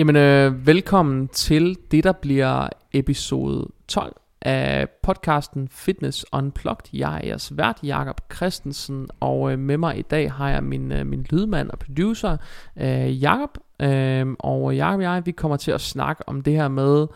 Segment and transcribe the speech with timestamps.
[0.00, 6.90] Jamen, øh, velkommen til det, der bliver episode 12 af podcasten Fitness Unplugged.
[6.92, 10.92] Jeg er jeres vært, Jakob Christensen, og øh, med mig i dag har jeg min,
[10.92, 12.36] øh, min lydmand og producer,
[12.76, 13.58] øh, Jakob.
[13.82, 17.06] Øh, og Jakob og jeg, vi kommer til at snakke om det her med,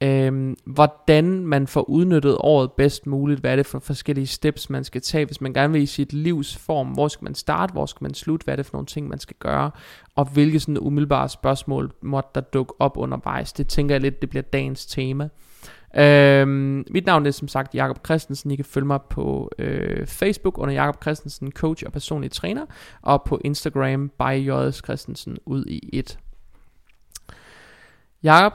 [0.00, 4.84] Øhm, hvordan man får udnyttet året bedst muligt, hvad er det for forskellige steps, man
[4.84, 7.86] skal tage, hvis man gerne vil i sit livs form, hvor skal man starte, hvor
[7.86, 9.70] skal man slutte, hvad er det for nogle ting, man skal gøre,
[10.14, 13.52] og hvilke sådan umiddelbare spørgsmål måtte der dukke op undervejs.
[13.52, 15.28] Det tænker jeg lidt, det bliver dagens tema.
[15.96, 18.50] Øhm, mit navn er som sagt Jakob Christensen.
[18.50, 22.66] I kan følge mig på øh, Facebook under Jakob Christensen, coach og personlig træner,
[23.02, 26.18] og på Instagram by JS Christensen ud i et.
[28.22, 28.52] Jakob,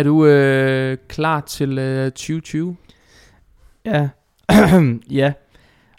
[0.00, 2.76] er du øh, klar til øh, 2020?
[3.84, 4.08] Ja.
[5.10, 5.32] ja.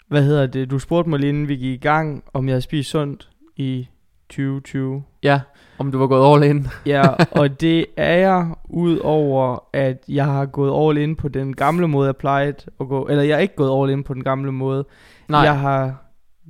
[0.08, 0.70] Hvad hedder det?
[0.70, 3.88] Du spurgte mig lige inden vi gik i gang, om jeg havde spist sundt i
[4.28, 5.02] 2020.
[5.22, 5.40] Ja,
[5.78, 6.66] om du var gået all in.
[6.86, 11.88] ja, og det er jeg, udover at jeg har gået all in på den gamle
[11.88, 13.06] måde, jeg plejede at gå.
[13.06, 14.84] Eller jeg er ikke gået all in på den gamle måde.
[15.28, 15.40] Nej.
[15.40, 15.96] Jeg har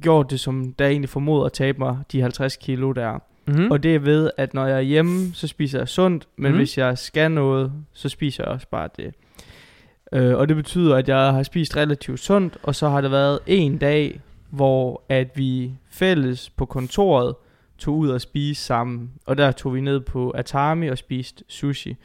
[0.00, 3.18] gjort det, som der egentlig formoder at tabe mig de 50 kilo der.
[3.46, 3.70] Mm-hmm.
[3.70, 6.58] Og det er ved, at når jeg er hjemme, så spiser jeg sundt, men Mhm.
[6.58, 9.14] hvis jeg skal noget, så spiser jeg også bare det.
[10.12, 13.38] Øh, og det betyder, at jeg har spist relativt sundt, og så har der været
[13.46, 17.34] en dag, hvor at vi fælles på kontoret
[17.78, 19.10] tog ud og spise sammen.
[19.26, 21.96] Og der tog vi ned på Atami og spiste sushi.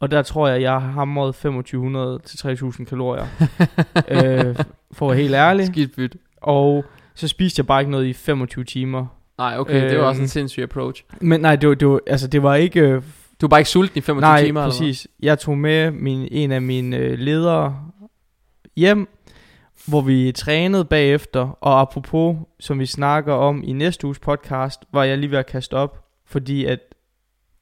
[0.00, 3.26] Og der tror jeg, jeg har hamret 2500 til 3000 kalorier.
[4.08, 4.56] øh,
[4.92, 5.66] for at være helt ærlig.
[5.66, 6.16] Skidt byt.
[6.36, 9.06] Og så spiste jeg bare ikke noget i 25 timer.
[9.40, 11.04] Nej, okay, det var også en Øhm, sindssyg approach.
[11.20, 12.80] Men nej, det var, det var, altså, det var ikke...
[12.80, 13.02] Øh,
[13.40, 15.08] Du var bare ikke sulten i 25 nej, timer, præcis.
[15.22, 17.80] Jeg tog med min, en af mine øh, ledere
[18.76, 19.08] hjem,
[19.86, 21.58] hvor vi trænede bagefter.
[21.60, 25.46] Og apropos, som vi snakker om i næste uges podcast, var jeg lige ved at
[25.46, 26.04] kaste op.
[26.26, 26.78] Fordi at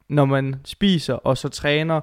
[0.08, 2.00] når man spiser og så træner...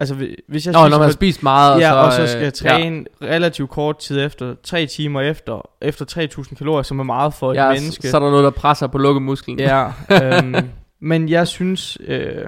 [0.00, 0.72] Altså hvi- hvis jeg?
[0.72, 3.04] Nå, spiser når man har spist meget, ja, så, og så øh, skal jeg træne
[3.20, 3.26] ja.
[3.26, 7.66] relativt kort tid efter, tre timer efter, efter 3000 kalorier, som er meget for ja,
[7.68, 8.08] et menneske.
[8.08, 9.58] så er der noget, der presser på lukkemusklen.
[9.60, 9.86] Ja,
[10.22, 10.54] øhm,
[11.00, 12.44] men jeg synes, øh,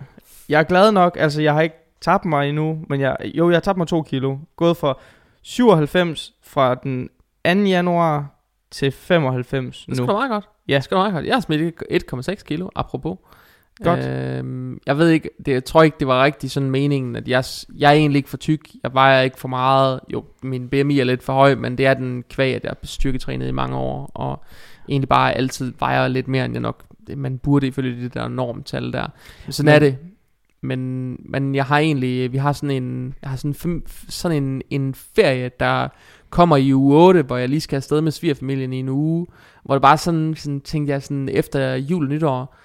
[0.49, 3.57] jeg er glad nok, altså jeg har ikke tabt mig endnu, men jeg, jo, jeg
[3.57, 4.37] har tabt mig to kilo.
[4.57, 4.99] Gået fra
[5.43, 7.09] 97 fra den
[7.45, 7.51] 2.
[7.51, 8.27] januar
[8.71, 10.13] til 95 Det skal nu.
[10.13, 10.49] meget godt.
[10.69, 10.75] Ja.
[10.75, 11.27] Det skal meget godt.
[11.27, 11.83] Jeg har smidt
[12.39, 13.17] 1,6 kilo, apropos.
[13.85, 14.07] Godt.
[14.07, 17.45] Øhm, jeg ved ikke, det, jeg tror ikke, det var rigtig sådan meningen, at jeg,
[17.79, 18.61] jeg er egentlig ikke for tyk.
[18.83, 20.01] Jeg vejer ikke for meget.
[20.13, 22.87] Jo, min BMI er lidt for høj, men det er den kvæg, at jeg har
[22.87, 24.43] styrketrænet i mange år, og
[24.89, 26.83] egentlig bare altid vejer lidt mere, end jeg nok,
[27.17, 29.07] man burde ifølge det der normtal der.
[29.47, 29.97] Men sådan Men- er det.
[30.65, 34.63] Men, men jeg har egentlig, vi har sådan en, jeg har sådan, fem, sådan en,
[34.71, 35.89] en ferie, der
[36.31, 39.27] kommer i uge 8, hvor jeg lige skal afsted med svigerfamilien i en uge,
[39.65, 42.57] hvor det bare sådan, sådan tænkte jeg sådan efter jul nytår,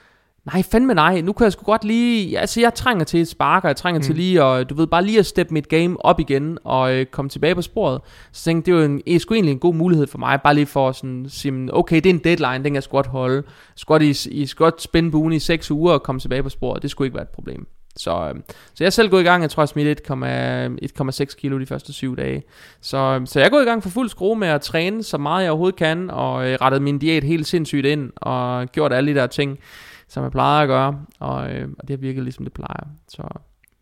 [0.54, 3.64] nej fandme nej, nu kan jeg sgu godt lige, altså jeg trænger til et spark,
[3.64, 4.04] og jeg trænger mm.
[4.04, 7.06] til lige, og du ved, bare lige at steppe mit game op igen, og øh,
[7.06, 8.02] komme tilbage på sporet.
[8.32, 10.66] Så tænkte det var en, det sgu egentlig en god mulighed for mig, bare lige
[10.66, 13.36] for sådan, sige, okay, det er en deadline, den kan jeg sgu godt holde.
[13.36, 13.44] Jeg
[13.76, 16.50] skal godt, i, I skal godt spænde buen i 6 uger og komme tilbage på
[16.50, 17.68] sporet, det skulle ikke være et problem.
[17.98, 21.60] Så, øh, så jeg er selv gået i gang, jeg tror jeg smidt 1,6 kilo
[21.60, 22.44] de første syv dage.
[22.82, 25.18] Så, øh, så jeg er gået i gang for fuld skrue med at træne så
[25.18, 29.14] meget jeg overhovedet kan, og øh, rettet min diæt helt sindssygt ind, og gjort alle
[29.14, 29.60] de der ting,
[30.08, 32.88] som jeg plejer at gøre, og, øh, og det har virket ligesom det plejer.
[33.08, 33.28] Så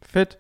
[0.02, 0.38] Fedt.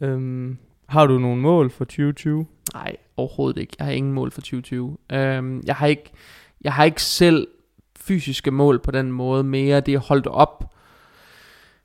[0.00, 2.46] Øhm, har du nogle mål for 2020?
[2.74, 3.76] nej, overhovedet ikke.
[3.78, 4.96] Jeg har ingen mål for 2020.
[5.12, 6.12] Øhm, jeg, har ikke,
[6.60, 7.48] jeg har ikke selv
[7.96, 9.80] fysiske mål på den måde mere.
[9.80, 10.74] Det er holdt op.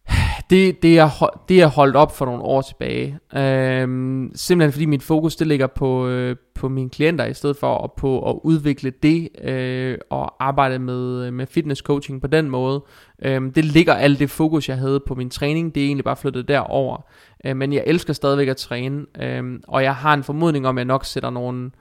[0.50, 3.20] Det, det, er, det er holdt op for nogle år tilbage.
[3.36, 7.84] Øhm, simpelthen fordi mit fokus det ligger på, øh, på mine klienter i stedet for
[7.84, 12.50] at, på at udvikle det øh, og arbejde med, øh, med fitness coaching på den
[12.50, 12.84] måde.
[13.26, 16.16] Øhm, det ligger alt det fokus jeg havde på min træning, det er egentlig bare
[16.16, 17.06] flyttet derover.
[17.46, 20.80] Øh, men jeg elsker stadigvæk at træne, øh, og jeg har en formodning om, at
[20.80, 21.72] jeg nok sætter nogle øh,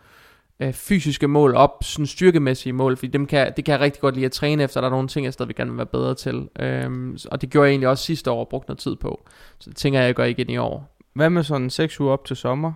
[0.73, 4.27] fysiske mål op, sådan styrkemæssige mål, fordi dem kan, det kan jeg rigtig godt lide
[4.27, 6.49] at træne efter, der er nogle ting, jeg stadigvæk gerne vil være bedre til.
[6.59, 9.25] Øh, og det gjorde jeg egentlig også sidste år og brugte noget tid på.
[9.59, 10.97] Så det tænker jeg, jeg gør igen i år.
[11.15, 12.73] Hvad med sådan 6 uger op til sommer?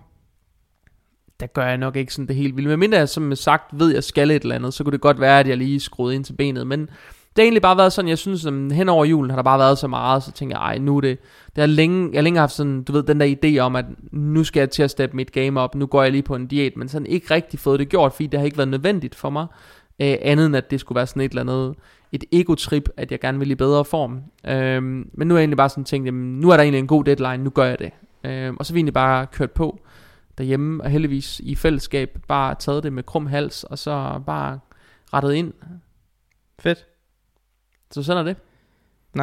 [1.40, 2.68] Der gør jeg nok ikke sådan det helt vildt.
[2.68, 5.00] Men mindre jeg som sagt ved, at jeg skal et eller andet, så kunne det
[5.00, 6.66] godt være, at jeg lige skruede ind til benet.
[6.66, 6.90] Men
[7.36, 9.58] det har egentlig bare været sådan, jeg synes, at hen over julen har der bare
[9.58, 11.18] været så meget, så tænker jeg, ej, nu er det,
[11.56, 13.84] det har længe, jeg har længe haft sådan, du ved, den der idé om, at
[14.12, 16.46] nu skal jeg til at steppe mit game op, nu går jeg lige på en
[16.46, 19.30] diæt, men sådan ikke rigtig fået det gjort, fordi det har ikke været nødvendigt for
[19.30, 19.46] mig,
[20.00, 21.74] øh, andet end at det skulle være sådan et eller andet,
[22.12, 24.22] et ego-trip, at jeg gerne vil i bedre form.
[24.46, 26.86] Øh, men nu er jeg egentlig bare sådan tænkt, jamen, nu er der egentlig en
[26.86, 27.90] god deadline, nu gør jeg det.
[28.24, 29.80] Øh, og så har vi egentlig bare kørt på
[30.38, 34.58] derhjemme, og heldigvis i fællesskab bare taget det med krum hals, og så bare
[35.12, 35.52] rettet ind.
[36.58, 36.93] Fedt.
[37.94, 38.36] Så sådan er det.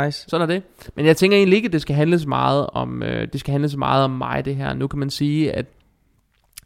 [0.06, 0.26] Nice.
[0.28, 0.64] Sådan er det.
[0.96, 3.52] Men jeg tænker egentlig ikke, at det skal handle så meget om, øh, det skal
[3.52, 4.74] handle så meget om mig, det her.
[4.74, 5.66] Nu kan man sige, at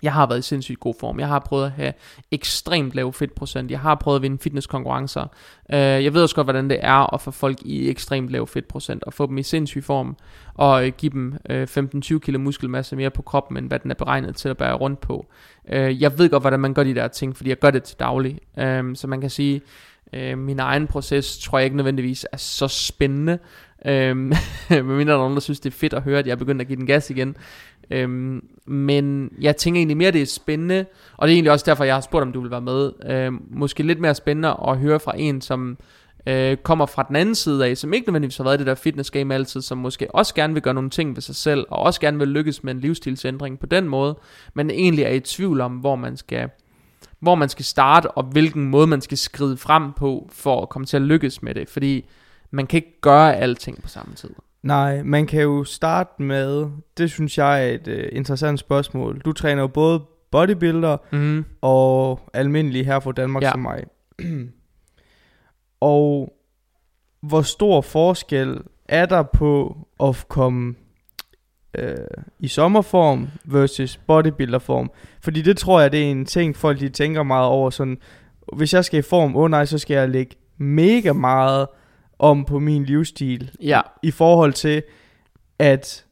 [0.02, 1.20] jeg har været i sindssygt god form.
[1.20, 1.94] Jeg har prøvet at have
[2.32, 3.72] ekstremt lav fedtprocent.
[3.72, 5.22] Jeg har prøvet at vinde fitnesskonkurrencer.
[5.70, 9.04] Uh, jeg ved også godt, hvordan det er at få folk i ekstremt lav fedtprocent,
[9.04, 10.18] og få dem i sindssyg form,
[10.54, 13.96] og uh, give dem uh, 15-20 kilo muskelmasse mere på kroppen, end hvad den er
[13.96, 15.26] beregnet til at bære rundt på.
[15.64, 18.00] Uh, jeg ved godt, hvordan man gør de der ting, fordi jeg gør det til
[18.00, 18.40] daglig.
[18.58, 19.62] Uh, så man kan sige,
[20.16, 23.40] Øh, min egen proces tror jeg ikke nødvendigvis er så spændende.
[23.86, 24.20] Øhm,
[24.70, 26.62] mindre der er nogen, der synes, det er fedt at høre, at jeg er begyndt
[26.62, 27.38] at give den gas igen.
[27.92, 30.86] Øhm, men jeg tænker egentlig mere, det er spændende,
[31.18, 32.92] og det er egentlig også derfor, jeg har spurgt, om du vil være med.
[33.06, 35.78] Øhm, måske lidt mere spændende at høre fra en, som
[36.28, 38.76] øh, kommer fra den anden side af, som ikke nødvendigvis har været i det der
[38.76, 41.80] fitness game altid, som måske også gerne vil gøre nogle ting ved sig selv, og
[41.80, 44.18] også gerne vil lykkes med en livsstilsændring på den måde,
[44.54, 46.50] men egentlig er i tvivl om, hvor man skal
[47.26, 50.86] hvor man skal starte, og hvilken måde man skal skride frem på, for at komme
[50.86, 52.10] til at lykkes med det, fordi
[52.52, 54.30] man kan ikke gøre alting på samme tid.
[54.64, 56.66] Nej, man kan jo starte med,
[56.98, 59.22] det synes jeg er et uh, interessant spørgsmål.
[59.26, 60.02] Du træner jo både
[60.32, 61.46] bodybuilder Mm.
[61.62, 63.52] og almindelig her fra Danmark ja.
[63.52, 63.84] som mig.
[65.82, 66.34] og
[67.22, 70.76] hvor stor forskel er der på at komme
[71.80, 71.98] øh,
[72.40, 74.92] i sommerform versus bodybuilderform?
[75.22, 77.70] Fordi det tror jeg, det er en ting, folk de tænker meget over.
[77.70, 77.98] Sådan,
[78.54, 81.68] hvis jeg skal i form, åh oh nej, så skal jeg lægge mega meget
[82.20, 84.84] om på min livsstil Ja, i forhold til,
[85.60, 86.06] at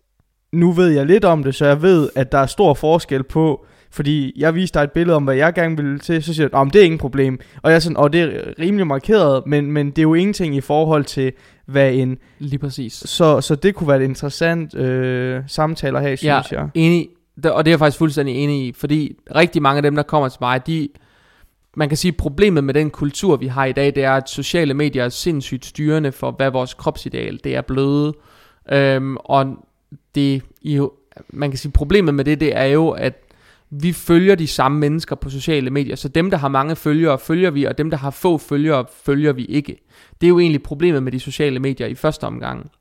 [0.52, 3.66] nu ved jeg lidt om det, så jeg ved, at der er stor forskel på,
[3.92, 6.70] fordi jeg viste dig et billede om, hvad jeg gerne ville til, så siger du,
[6.74, 7.40] det er ingen problem.
[7.64, 10.56] Og jeg er sådan, og det er rimelig markeret, men, men det er jo ingenting
[10.56, 11.34] i forhold til,
[11.66, 12.18] hvad en...
[12.40, 12.94] lige præcis.
[12.94, 16.70] Så, så det kunne være et interessant øh, samtale at have, synes jeg.
[16.74, 17.10] Enig,
[17.44, 20.30] og det er jeg faktisk fuldstændig enig i, fordi rigtig mange af dem, der kommer
[20.30, 20.90] til mig, de,
[21.76, 24.74] man kan sige, problemet med den kultur, vi har i dag, det er, at sociale
[24.74, 28.16] medier er sindssygt styrende for, hvad vores kropsideal det er blevet.
[28.72, 29.56] Øhm, og
[30.16, 30.80] det, i,
[31.30, 33.20] man kan sige, problemet med det, det er jo, at
[33.70, 37.52] vi følger de samme mennesker på sociale medier, så dem, der har mange følgere, følger
[37.52, 39.83] vi, og dem, der har få følgere, følger vi ikke.
[40.22, 42.72] Det er jo egentlig problemet med de sociale medier i første omgang.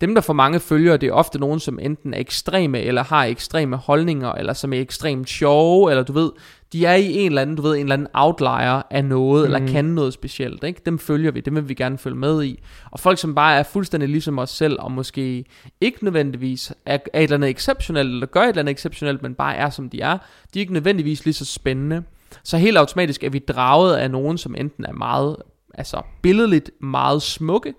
[0.00, 3.24] Dem, der får mange følgere, det er ofte nogen, som enten er ekstreme, eller har
[3.24, 6.30] ekstreme holdninger, eller som er ekstremt sjove, eller du ved,
[6.72, 9.54] de er i en eller anden, du ved, en eller anden outlier af noget, mm.
[9.54, 10.80] eller kan noget specielt, ikke?
[10.86, 12.62] Dem følger vi, dem vil vi gerne følge med i.
[12.90, 15.44] Og folk, som bare er fuldstændig ligesom os selv, og måske
[15.80, 19.34] ikke nødvendigvis er, er et eller andet exceptionelt, eller gør et eller andet exceptionelt, men
[19.34, 20.18] bare er, som de er,
[20.54, 22.02] de er ikke nødvendigvis lige så spændende.
[22.44, 25.36] Så helt automatisk er vi draget af nogen, som enten er meget,
[25.74, 27.74] altså billedligt meget smukke,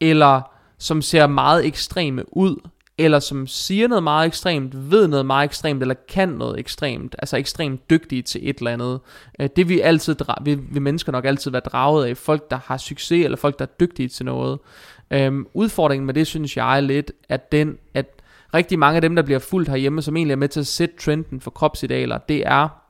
[0.00, 0.42] eller
[0.78, 2.68] som ser meget ekstreme ud,
[2.98, 7.36] eller som siger noget meget ekstremt, ved noget meget ekstremt, eller kan noget ekstremt, altså
[7.36, 9.00] ekstremt dygtige til et eller andet.
[9.40, 12.58] Øh, det vi altid, dra- vi, vi mennesker nok altid være draget af, folk der
[12.64, 14.58] har succes, eller folk der er dygtige til noget.
[15.10, 18.06] Øhm, udfordringen med det, synes jeg er lidt, at den, at
[18.54, 20.94] rigtig mange af dem, der bliver fuldt herhjemme, som egentlig er med til at sætte
[21.00, 22.81] trenden for kropsidealer, det er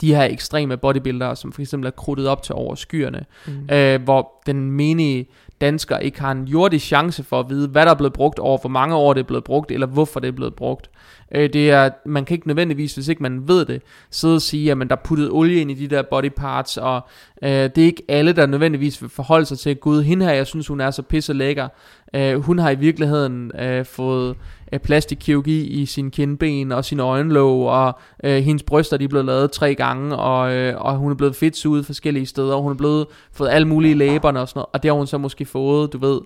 [0.00, 3.74] de her ekstreme bodybuildere, som for eksempel er krudtet op til over skyerne, Mm.
[3.74, 5.26] øh, hvor den menige
[5.60, 8.58] dansker ikke har en jordisk chance for at vide, hvad der er blevet brugt over,
[8.58, 10.90] hvor mange år det er blevet brugt, eller hvorfor det er blevet brugt.
[11.34, 14.70] Øh, det er, man kan ikke nødvendigvis, hvis ikke man ved det, sidde og sige,
[14.70, 17.00] at der er puttet olie ind i de der body parts, og
[17.42, 20.46] øh, det er ikke alle, der nødvendigvis vil forholde sig til, gud, hende her, jeg
[20.46, 21.68] synes, hun er så pisse lækker.
[22.14, 24.36] Øh, hun har i virkeligheden øh, fået
[24.72, 29.26] øh, plastikkirurgi i sin kindben og sin øjenlåg, og øh, hendes bryster de er blevet
[29.26, 32.76] lavet tre gange, og, øh, og hun er blevet fedtsuget forskellige steder, og hun er
[32.76, 35.92] blevet fået alle mulige læberne og sådan noget, og det har hun så måske fået,
[35.92, 36.20] du ved,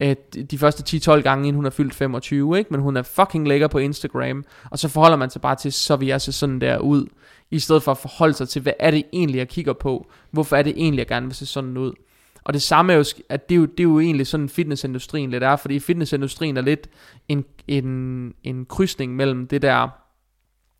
[0.00, 2.70] øh, de- de første 10-12 gange, inden hun er fyldt 25, ikke?
[2.72, 5.96] men hun er fucking lækker på Instagram, og så forholder man sig bare til, så
[5.96, 7.06] vil jeg se sådan der ud,
[7.50, 10.56] i stedet for at forholde sig til, hvad er det egentlig, jeg kigger på, hvorfor
[10.56, 11.92] er det egentlig, jeg gerne vil se sådan ud.
[12.50, 15.30] Og det samme er jo, at det er jo, det er jo egentlig sådan fitnessindustrien
[15.30, 16.88] lidt er, fordi fitnessindustrien er lidt
[17.28, 19.88] en, en, en krydsning mellem det der,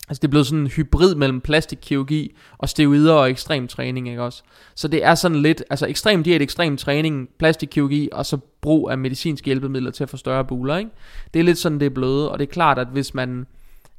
[0.09, 4.23] altså det er blevet sådan en hybrid mellem plastikkirurgi og steroider og ekstrem træning, ikke
[4.23, 4.43] også?
[4.75, 8.99] Så det er sådan lidt, altså ekstrem diæt, ekstrem træning, plastikkirurgi og så brug af
[8.99, 10.91] medicinske hjælpemidler til at få større buler, ikke?
[11.35, 13.47] Det er lidt sådan, det er blevet, og det er klart, at hvis man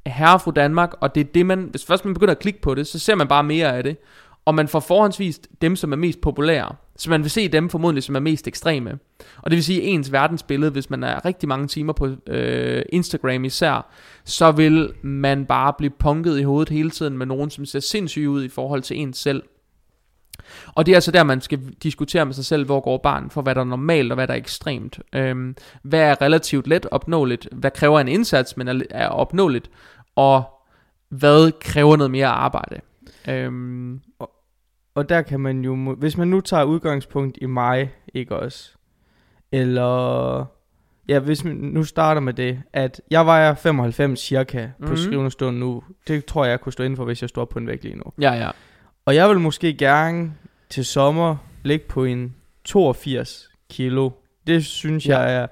[0.04, 2.60] er herre fra Danmark, og det er det, man, hvis først man begynder at klikke
[2.60, 3.96] på det, så ser man bare mere af det,
[4.44, 6.76] og man får forhåndsvist dem, som er mest populære.
[7.02, 8.98] Så man vil se dem formodentlig, som er mest ekstreme.
[9.36, 12.82] Og det vil sige, at ens verdensbillede, hvis man er rigtig mange timer på øh,
[12.88, 13.92] Instagram især,
[14.24, 18.30] så vil man bare blive punket i hovedet hele tiden med nogen, som ser sindssyge
[18.30, 19.42] ud i forhold til ens selv.
[20.66, 23.42] Og det er altså der, man skal diskutere med sig selv, hvor går barn for,
[23.42, 25.00] hvad der er normalt og hvad der er ekstremt.
[25.14, 27.48] Øhm, hvad er relativt let opnåeligt?
[27.52, 29.70] Hvad kræver en indsats, men er, er opnåeligt?
[30.16, 30.44] Og
[31.08, 32.80] hvad kræver noget mere arbejde?
[33.28, 34.30] Øhm, Og
[35.08, 38.70] der kan man jo, hvis man nu tager udgangspunkt i mig, ikke også,
[39.52, 40.44] Eller,
[41.08, 44.96] ja, hvis man nu starter med det, at jeg vejer 95 cirka på Mhm.
[44.96, 45.82] skrivende stund nu.
[46.08, 47.96] Det tror jeg, jeg kunne stå inden for, hvis jeg står på en vægt lige
[47.96, 48.04] nu.
[48.20, 48.50] Ja, ja.
[49.06, 50.32] Og jeg vil måske gerne
[50.70, 52.34] til sommer ligge på en
[52.64, 54.10] 82 kilo.
[54.46, 55.18] Det synes Ja.
[55.18, 55.46] jeg er...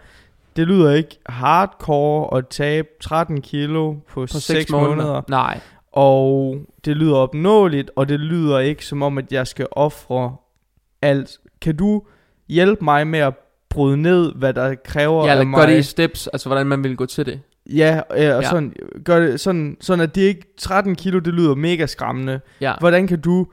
[0.56, 4.88] Det lyder ikke hardcore at tabe 13 kilo på, På 6, 6 måneder.
[4.88, 5.06] måneder.
[5.06, 5.22] måneder.
[5.28, 5.60] Nej.
[5.92, 10.36] Og det lyder opnåeligt, og det lyder ikke som om, at jeg skal ofre
[11.02, 11.38] alt.
[11.60, 12.02] Kan du
[12.48, 13.34] hjælpe mig med at
[13.70, 15.60] bryde ned, hvad der kræver Ja, af mig?
[15.60, 17.40] gør det i steps, altså hvordan man vil gå til det.
[17.66, 18.48] Ja, øh, og Ja.
[18.50, 22.40] sådan, gør det, sådan, sådan at det ikke 13 kilo, det lyder mega skræmmende.
[22.60, 22.74] Ja.
[22.80, 23.46] Hvordan kan du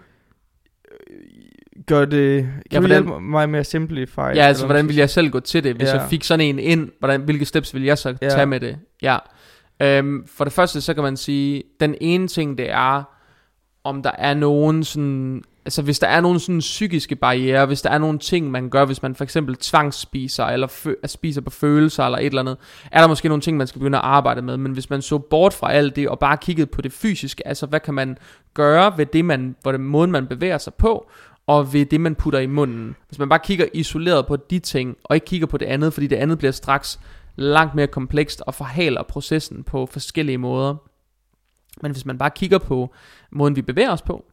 [0.91, 2.43] øh, gøre det...
[2.43, 4.17] Kan Ja, ja, du hvordan- hjælpe mig med at simplify?
[4.19, 5.99] Ja, altså hvordan vil jeg selv gå til det, hvis Ja.
[5.99, 8.29] jeg fik sådan en ind, hvordan, hvilke steps vil jeg så Ja.
[8.29, 8.77] tage med det?
[9.01, 9.17] Ja.
[9.79, 13.03] Øhm, for det første, så kan man sige, den ene ting, det er,
[13.83, 17.89] om der er nogen sådan, altså hvis der er nogen sådan psykiske barriere, hvis der
[17.89, 21.49] er nogle ting, man gør, hvis man for eksempel tvangsspiser, eller fø- altså, spiser på
[21.49, 22.57] følelser, eller et eller andet,
[22.91, 25.17] er der måske nogle ting, man skal begynde at arbejde med, men hvis man så
[25.17, 28.17] bort fra alt det, og bare kiggede på det fysiske, altså hvad kan man
[28.53, 31.09] gøre ved det, man, hvor det måden, man bevæger sig på,
[31.47, 32.95] og ved det, man putter i munden.
[33.07, 36.07] Hvis man bare kigger isoleret på de ting, og ikke kigger på det andet, fordi
[36.07, 36.99] det andet bliver straks
[37.37, 40.75] langt mere komplekst og forhaler processen på forskellige måder.
[41.81, 42.93] Men hvis man bare kigger på
[43.31, 44.25] måden, vi bevæger os på,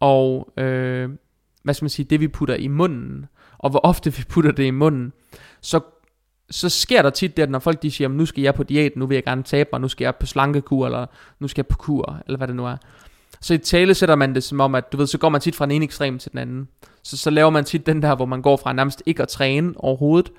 [0.00, 1.10] og øh,
[1.62, 3.26] hvad skal man sige, det vi putter i munden,
[3.58, 5.12] og hvor ofte vi putter det i munden,
[5.60, 5.80] så,
[6.50, 8.96] så sker der tit det, at når folk de siger, nu skal jeg på diæt,
[8.96, 11.06] nu vil jeg gerne tabe mig, nu skal jeg på slankekur, eller
[11.38, 12.76] nu skal jeg på kur, eller hvad det nu er.
[13.40, 15.56] Så i tale sætter man det som om, at du ved, så går man tit
[15.56, 16.68] fra den ene ekstrem til den anden.
[17.02, 19.74] Så, så laver man tit den der, hvor man går fra nærmest ikke at træne
[19.76, 20.32] overhovedet,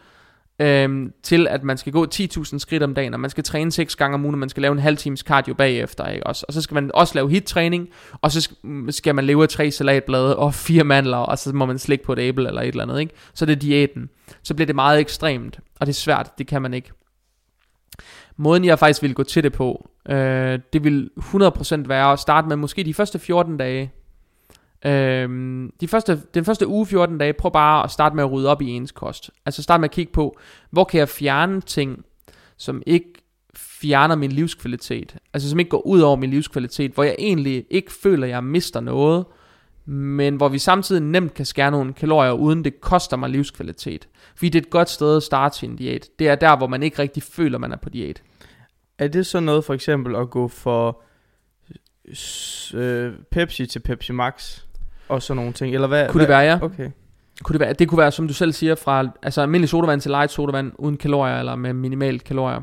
[0.61, 3.95] øhm, til at man skal gå 10.000 skridt om dagen, og man skal træne 6
[3.95, 6.45] gange om ugen, og man skal lave en halv times cardio bagefter, ikke også?
[6.47, 7.89] Og så skal man også lave hit-træning,
[8.21, 8.49] og så
[8.89, 12.13] skal man leve af tre salatblade og fire mandler, og så må man slikke på
[12.13, 13.13] et æble eller et eller andet, ikke?
[13.33, 14.09] Så det er diæten.
[14.43, 16.91] Så bliver det meget ekstremt, og det er svært, det kan man ikke.
[18.37, 22.47] Måden jeg faktisk ville gå til det på, øh, det vil 100% være at starte
[22.47, 23.91] med måske de første 14 dage,
[24.85, 28.49] Øhm, de første, den første uge 14 dage, prøv bare at starte med at rydde
[28.49, 29.31] op i ens kost.
[29.45, 30.37] Altså start med at kigge på,
[30.69, 32.05] hvor kan jeg fjerne ting,
[32.57, 33.13] som ikke
[33.55, 35.15] fjerner min livskvalitet.
[35.33, 38.43] Altså som ikke går ud over min livskvalitet, hvor jeg egentlig ikke føler, at jeg
[38.43, 39.25] mister noget,
[39.85, 44.07] men hvor vi samtidig nemt kan skære nogle kalorier, uden det koster mig livskvalitet.
[44.35, 46.09] Fordi det er et godt sted at starte sin diæt.
[46.19, 48.23] Det er der, hvor man ikke rigtig føler, man er på diæt.
[48.97, 51.01] Er det så noget for eksempel at gå for
[52.73, 54.61] øh, Pepsi til Pepsi Max?
[55.11, 55.75] Og sådan nogle ting?
[55.75, 56.09] Eller hvad?
[56.09, 56.37] Kunne det hvad?
[56.37, 56.59] være, ja?
[56.61, 56.91] Okay.
[57.43, 60.11] Kunne det, være, det kunne være, som du selv siger, fra altså almindelig sodavand til
[60.11, 62.61] light sodavand uden kalorier eller med minimalt kalorier.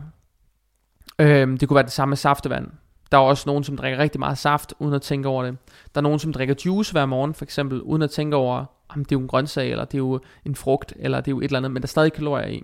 [1.18, 2.66] Øhm, det kunne være det samme med saftevand.
[3.12, 5.56] Der er også nogen, som drikker rigtig meget saft, uden at tænke over det.
[5.94, 9.04] Der er nogen, som drikker juice hver morgen, for eksempel, uden at tænke over, om
[9.04, 11.40] det er jo en grøntsag, eller det er jo en frugt, eller det er jo
[11.40, 12.62] et eller andet, men der er stadig kalorier i.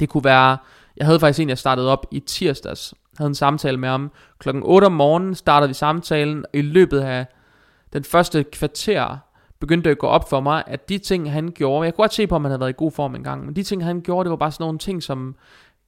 [0.00, 0.56] Det kunne være,
[0.96, 4.10] jeg havde faktisk en, jeg startede op i tirsdags, havde en samtale med ham.
[4.38, 7.26] Klokken 8 om morgenen startede vi samtalen, og i løbet af
[7.94, 9.18] den første kvarter,
[9.60, 12.26] begyndte at gå op for mig, at de ting, han gjorde, jeg kunne godt se
[12.26, 14.30] på, om han havde været i god form engang, men de ting, han gjorde, det
[14.30, 15.36] var bare sådan nogle ting, som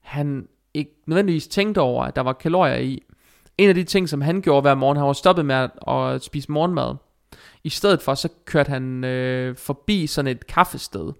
[0.01, 3.03] han ikke nødvendigvis tænkte over, at der var kalorier i.
[3.59, 6.25] En af de ting, som han gjorde hver morgen, han var stoppet med at, at
[6.25, 6.95] spise morgenmad.
[7.65, 11.13] I stedet for, så kørte han øh, forbi sådan et kaffested,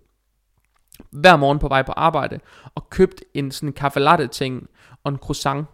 [1.11, 2.41] hver morgen på vej på arbejde,
[2.75, 4.69] og købte en sådan kaffe latte ting
[5.05, 5.67] og en croissant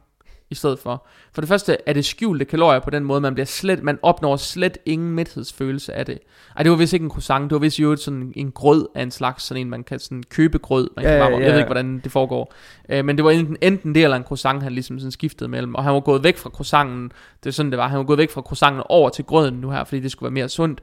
[0.53, 1.07] i stedet for.
[1.33, 4.37] For det første er det skjulte kalorier på den måde, man bliver slet, man opnår
[4.37, 6.19] slet ingen mæthedsfølelse af det.
[6.57, 9.03] Ej, det var vist ikke en croissant, det var vist jo sådan en grød af
[9.03, 11.33] en slags, sådan en, man kan sådan købe grød, man Ja, kan ja, op.
[11.33, 11.51] Jeg ja.
[11.51, 12.55] ved ikke, hvordan det foregår.
[12.89, 15.75] Øh, men det var enten, enten det eller en croissant, han ligesom sådan skiftede mellem.
[15.75, 17.13] Og han var gået væk fra croissanten,
[17.45, 19.71] det er sådan det var, han var gået væk fra croissanten over til grøden nu
[19.71, 20.83] her, fordi det skulle være mere sundt.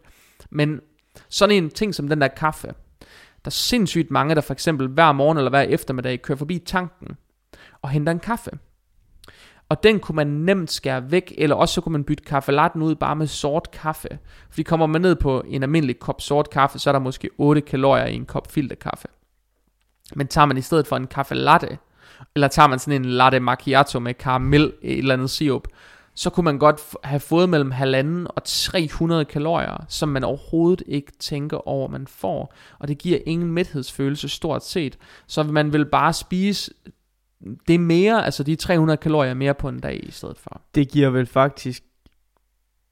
[0.49, 0.81] Men
[1.29, 2.67] sådan en ting som den der kaffe,
[3.45, 7.17] der er sindssygt mange, der for eksempel hver morgen eller hver eftermiddag kører forbi tanken
[7.81, 8.51] og henter en kaffe.
[9.69, 12.95] Og den kunne man nemt skære væk, eller også så kunne man bytte kaffelatten ud
[12.95, 14.19] bare med sort kaffe.
[14.49, 17.61] Fordi kommer man ned på en almindelig kop sort kaffe, så er der måske 8
[17.61, 19.07] kalorier i en kop filterkaffe.
[20.15, 21.77] Men tager man i stedet for en kaffe latte,
[22.35, 25.67] eller tager man sådan en latte macchiato med karamel, et eller andet sirup,
[26.15, 31.11] så kunne man godt have fået mellem halvanden og 300 kalorier, som man overhovedet ikke
[31.19, 32.53] tænker over, man får.
[32.79, 34.97] Og det giver ingen mæthedsfølelse stort set.
[35.27, 36.71] Så man vil bare spise
[37.67, 40.61] det er mere, altså de 300 kalorier mere på en dag i stedet for.
[40.75, 41.83] Det giver vel faktisk...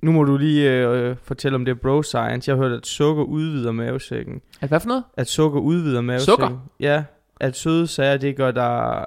[0.01, 2.49] Nu må du lige øh, fortælle om det bro science.
[2.49, 4.41] Jeg har hørt, at sukker udvider mavesækken.
[4.61, 5.03] At hvad for noget?
[5.17, 6.45] At sukker udvider mavesækken.
[6.45, 6.57] Sukker?
[6.79, 7.03] Ja.
[7.39, 9.05] At søde sager, det gør der...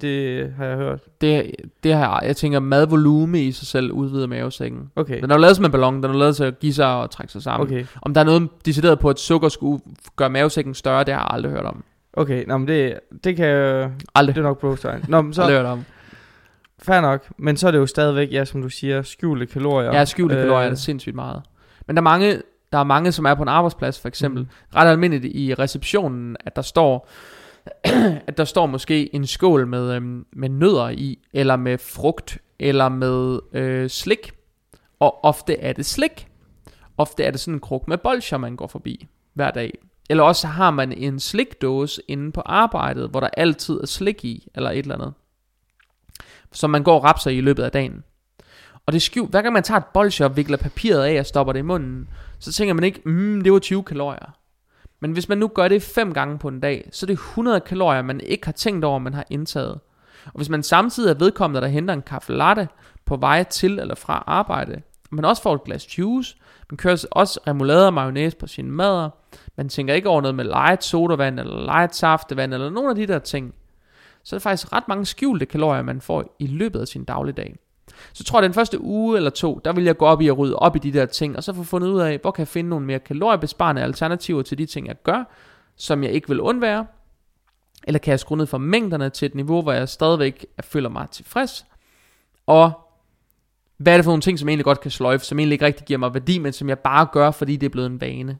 [0.00, 1.00] Det har jeg hørt.
[1.20, 4.90] Det, det har jeg tænker, madvolume i sig selv udvider mavesækken.
[4.96, 5.20] Okay.
[5.20, 7.10] Den er jo lavet som en ballon, den er lavet til at give sig og
[7.10, 7.68] trække sig sammen.
[7.68, 7.86] Okay.
[8.02, 9.82] Om der er noget decideret på, at sukker skulle
[10.16, 11.84] gøre mavesækken større, det har jeg aldrig hørt om.
[12.18, 13.46] Okay, nå, men det, det kan.
[14.14, 14.34] Aldrig.
[14.34, 15.04] Det er nok brostein.
[15.08, 15.84] Nå, men Så hørt om.
[16.82, 17.28] Fair nok.
[17.36, 19.92] Men så er det jo stadigvæk, ja, som du siger, skjulte kalorier.
[19.92, 21.42] Ja, skjulte Øh, kalorier er det sindssygt meget.
[21.86, 24.42] Men der er mange, der er mange, som er på en arbejdsplads, for eksempel.
[24.42, 24.48] Mm.
[24.76, 27.08] Ret almindeligt i receptionen, at der står,
[28.28, 32.88] at der står måske en skål med, øhm, med nødder i, eller med frugt, eller
[32.88, 34.32] med øh, slik.
[35.00, 36.28] Og ofte er det slik.
[36.98, 39.78] Ofte er det sådan en kruk med bolcher, man går forbi hver dag.
[40.08, 44.48] Eller også har man en slikdåse inde på arbejdet, hvor der altid er slik i,
[44.54, 45.14] eller et eller andet.
[46.52, 48.04] Som man går og rapser i løbet af dagen.
[48.86, 49.30] Og det er skjult.
[49.30, 52.08] Hver gang man tager et bolsje og vikler papiret af og stopper det i munden,
[52.38, 54.38] så tænker man ikke, mm, det var 20 kalorier.
[55.00, 57.60] Men hvis man nu gør det fem gange på en dag, så er det 100
[57.60, 59.80] kalorier, man ikke har tænkt over, man har indtaget.
[60.24, 62.68] Og hvis man samtidig er vedkommende, der henter en kaffe latte
[63.04, 66.36] på vej til eller fra arbejde, man også får et glas juice,
[66.70, 69.10] man kører også remoulade og mayonnaise på sine mader,
[69.56, 73.06] man tænker ikke over noget med light sodavand eller light saftevand eller nogle af de
[73.06, 73.54] der ting,
[74.22, 77.56] så er det faktisk ret mange skjulte kalorier, man får i løbet af sin dagligdag.
[78.12, 80.38] Så tror jeg, den første uge eller to, der vil jeg gå op i at
[80.38, 82.48] rydde op i de der ting, og så få fundet ud af, hvor kan jeg
[82.48, 85.24] finde nogle mere kaloriebesparende alternativer til de ting, jeg gør,
[85.76, 86.86] som jeg ikke vil undvære,
[87.84, 91.10] eller kan jeg skrue ned for mængderne til et niveau, hvor jeg stadigvæk føler mig
[91.10, 91.66] tilfreds,
[92.46, 92.72] og
[93.76, 95.66] hvad er det for nogle ting, som jeg egentlig godt kan sløjfe, som egentlig ikke
[95.66, 98.38] rigtig giver mig værdi, men som jeg bare gør, fordi det er blevet en vane.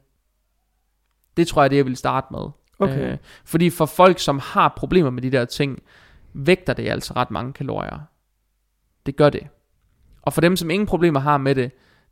[1.39, 2.41] Det tror jeg er det, jeg vil starte med.
[2.79, 3.13] Okay.
[3.13, 5.83] Øh, fordi for folk, som har problemer med de der ting,
[6.33, 7.99] vægter det altså ret mange kalorier.
[9.07, 9.47] Det gør det.
[10.23, 11.71] Og for dem, som ingen problemer har med det,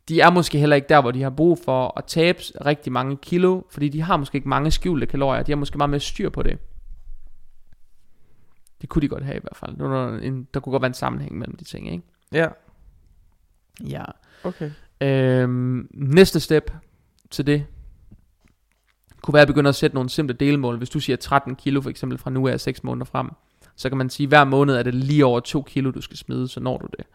[0.09, 3.17] de er måske heller ikke der, hvor de har brug for at tabe rigtig mange
[3.17, 5.43] kilo, fordi de har måske ikke mange skjulte kalorier.
[5.43, 6.59] De har måske meget mere styr på det.
[8.81, 9.77] Det kunne de godt have i hvert fald.
[9.77, 12.05] Der, en, der kunne godt være en sammenhæng mellem de ting, ikke?
[12.33, 12.49] Ja,
[13.89, 14.05] Ja.
[14.45, 14.71] okay.
[15.01, 16.71] Øhm, næste step
[17.31, 17.67] til det
[19.27, 20.77] kunne være at begynde at sætte nogle simple delmål.
[20.77, 23.31] Hvis du siger 13 kilo for eksempel fra nu af 6 måneder frem,
[23.77, 26.17] så kan man sige, at hver måned er det lige over 2 kilo, du skal
[26.17, 27.07] smide, så når du det.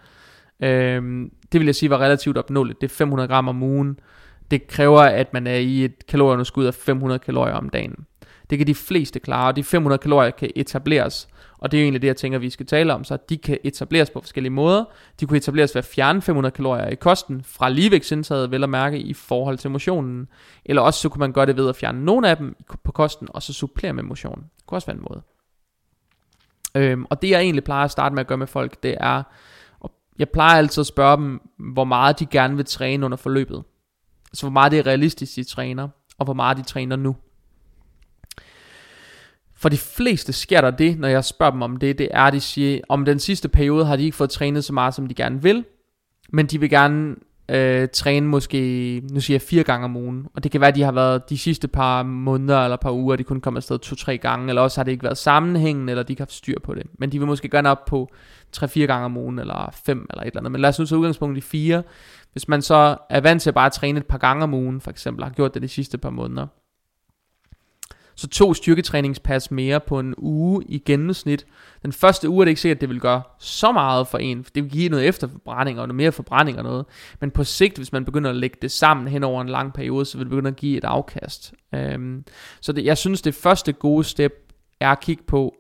[0.68, 2.82] Øhm, det vil jeg sige var relativt opnåeligt.
[2.82, 4.00] Det er 500 gram om ugen.
[4.52, 7.96] Det kræver, at man er i et kalorieunderskud af 500 kalorier om dagen.
[8.50, 11.28] Det kan de fleste klare, og de 500 kalorier kan etableres.
[11.62, 13.04] Og det er jo egentlig det, jeg tænker, vi skal tale om.
[13.04, 14.86] Så de kan etableres på forskellige måder.
[15.20, 19.00] De kunne etableres ved at fjerne 500 kalorier i kosten fra ligevægtsindtaget, vel at mærke
[19.00, 20.28] i forhold til motionen.
[20.66, 23.28] Eller også så kunne man gøre det ved at fjerne nogle af dem på kosten,
[23.32, 24.36] og så supplere med motion.
[24.36, 25.22] Det kunne også være en måde.
[26.76, 29.24] Øhm, og det jeg egentlig plejer at starte med at gøre med folk, det er,
[30.20, 31.42] jeg plejer altid at spørge dem,
[31.74, 33.64] hvor meget de gerne vil træne under forløbet.
[34.32, 37.16] Altså hvor meget det er realistisk, de træner, og hvor meget de træner nu.
[39.62, 42.34] For de fleste sker der det, når jeg spørger dem om det, det er, at
[42.34, 45.14] de siger, om den sidste periode har de ikke fået trænet så meget, som de
[45.14, 45.66] gerne vil,
[46.30, 47.16] men de vil gerne
[47.50, 50.76] øh, træne måske, nu siger jeg fire gange om ugen, og det kan være, at
[50.76, 54.18] de har været de sidste par måneder eller par uger, de kun kommer afsted to-tre
[54.18, 56.74] gange, eller også har det ikke været sammenhængende, eller de ikke har haft styr på
[56.74, 56.84] det.
[57.00, 58.10] Men de vil måske gerne op på
[58.58, 60.52] 3-4 gange om ugen, eller fem eller et eller andet.
[60.52, 61.84] Men lad os nu tage udgangspunkt i fire,
[62.32, 64.92] Hvis man så er vant til at bare træne et par gange om ugen, for
[64.92, 66.48] eksempel, har gjort det de sidste par måneder,
[68.16, 71.46] så to styrketræningspas mere på en uge i gennemsnit.
[71.84, 74.46] Den første uge er det ikke sikkert, at det vil gøre så meget for en.
[74.56, 76.86] Det vil give noget efterforbrænding og noget mere forbrænding og noget.
[77.20, 80.06] Men på sigt, hvis man begynder at lægge det sammen hen over en lang periode,
[80.06, 81.54] så vil det begynde at give et afkast.
[81.76, 82.26] Øhm,
[82.62, 84.34] så det, jeg synes, det første gode step
[84.80, 85.56] er at kigge på,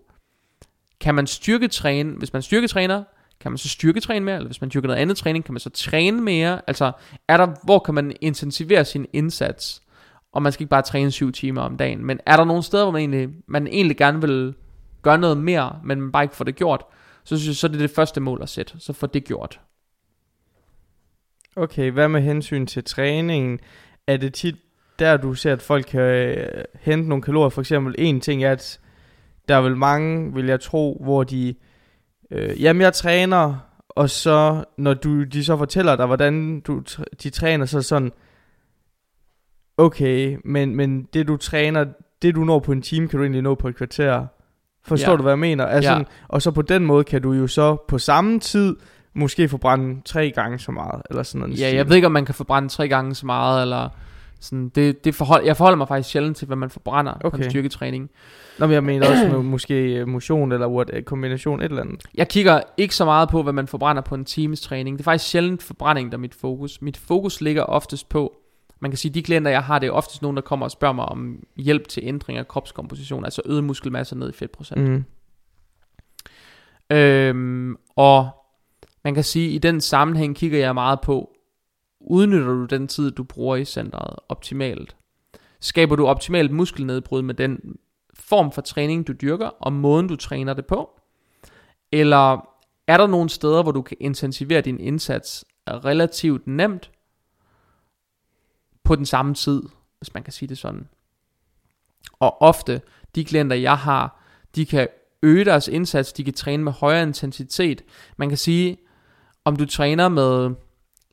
[0.99, 3.03] kan man styrketræne, hvis man styrketræner,
[3.39, 5.69] kan man så styrketræne mere, eller hvis man dyrker noget andet træning, kan man så
[5.69, 6.61] træne mere?
[6.67, 6.91] Altså,
[7.27, 9.81] er der, hvor kan man intensivere sin indsats?
[10.31, 12.05] Og man skal ikke bare træne 7 timer om dagen.
[12.05, 14.53] Men er der nogle steder, hvor man egentlig, man egentlig gerne vil
[15.01, 16.83] gøre noget mere, men man bare ikke får det gjort,
[17.23, 18.73] så synes jeg, så er det det første mål at sætte.
[18.79, 19.59] Så få det gjort.
[21.55, 23.59] Okay, hvad med hensyn til træningen?
[24.07, 24.55] Er det tit
[24.99, 27.49] der, du ser, at folk kan øh, hente nogle kalorier?
[27.49, 28.79] For eksempel, en ting er, at
[29.47, 31.55] der er vel mange, vil jeg tro, hvor de...
[32.31, 33.55] Øh, jamen, jeg træner,
[33.89, 36.83] og så, når du, de så fortæller dig, hvordan du,
[37.23, 38.11] de træner, så sådan...
[39.81, 41.85] Okay, men, men det du træner,
[42.21, 44.25] det du når på en time, kan du egentlig nå på et kvarter.
[44.85, 45.17] Forstår Ja.
[45.17, 45.65] du, hvad jeg mener?
[45.65, 46.03] Altså, Ja.
[46.27, 48.75] Og så på den måde kan du jo så på samme tid
[49.13, 51.59] måske forbrænde tre gange så meget, eller sådan noget.
[51.59, 53.89] Ja, jeg ved ikke, om man kan forbrænde tre gange så meget, eller
[54.39, 57.29] sådan, det, det forhold, jeg forholder mig faktisk sjældent til, hvad man forbrænder okay.
[57.29, 58.09] på en styrketræning.
[58.59, 61.81] Nå, men jeg mener også med, måske øh, motion eller what, øh, kombination et eller
[61.81, 62.03] andet.
[62.15, 64.97] Jeg kigger ikke så meget på, hvad man forbrænder på en times træning.
[64.97, 66.81] Det er faktisk sjældent forbrænding, der er mit fokus.
[66.81, 68.33] Mit fokus ligger oftest på,
[68.81, 70.93] man kan sige, de klienter, jeg har, det er oftest nogen, der kommer og spørger
[70.93, 74.81] mig om hjælp til ændring af kropskomposition, altså øget muskelmasse ned i fedtprocent.
[74.81, 75.03] Mm.
[76.95, 78.29] Øhm, og
[79.03, 81.31] man kan sige, at i den sammenhæng kigger jeg meget på,
[81.99, 84.95] udnytter du den tid, du bruger i centret optimalt?
[85.59, 87.75] Skaber du optimalt muskelnedbrud med den
[88.13, 90.89] form for træning, du dyrker, og måden, du træner det på?
[91.91, 92.47] Eller
[92.87, 96.90] er der nogle steder, hvor du kan intensivere din indsats relativt nemt
[98.91, 99.63] på den samme tid,
[99.99, 100.87] hvis man kan sige det sådan?
[102.19, 102.81] Og ofte,
[103.15, 104.23] de klienter, jeg har,
[104.55, 104.87] de kan
[105.23, 107.81] øge deres indsats, de kan træne med højere intensitet.
[108.17, 108.77] Man kan sige,
[109.45, 110.49] om du træner med,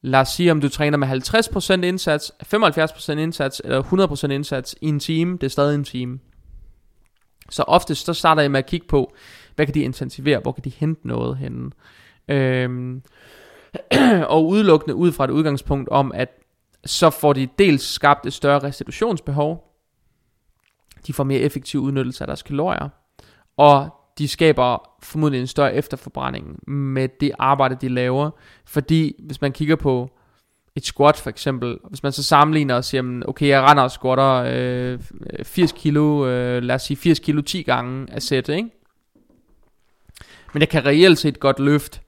[0.02, 3.82] lad os sige, om du træner med 50% indsats, 75% indsats, eller
[4.26, 6.18] 100% indsats i en time, det er stadig en time.
[7.50, 9.14] Så oftest så starter jeg med at kigge på,
[9.56, 11.70] hvad kan de intensivere, hvor kan de hente noget henne.
[12.28, 13.02] Øhm,
[14.34, 16.28] og udelukkende ud fra et udgangspunkt om, at
[16.84, 19.64] så får de dels skabt et større restitutionsbehov,
[21.06, 22.88] de får mere effektiv udnyttelse af deres kalorier,
[23.56, 28.30] og de skaber formodentlig en større efterforbrænding med det arbejde, de laver.
[28.64, 30.10] Fordi hvis man kigger på
[30.76, 34.44] et squat for eksempel, hvis man så sammenligner og siger, okay, jeg render og squatter
[34.46, 35.00] øh,
[35.42, 38.70] 80 kilo, øh, lad os sige 80 kilo 10 gange af sæt, ikke?
[40.52, 42.00] Men jeg kan reelt set godt løfte,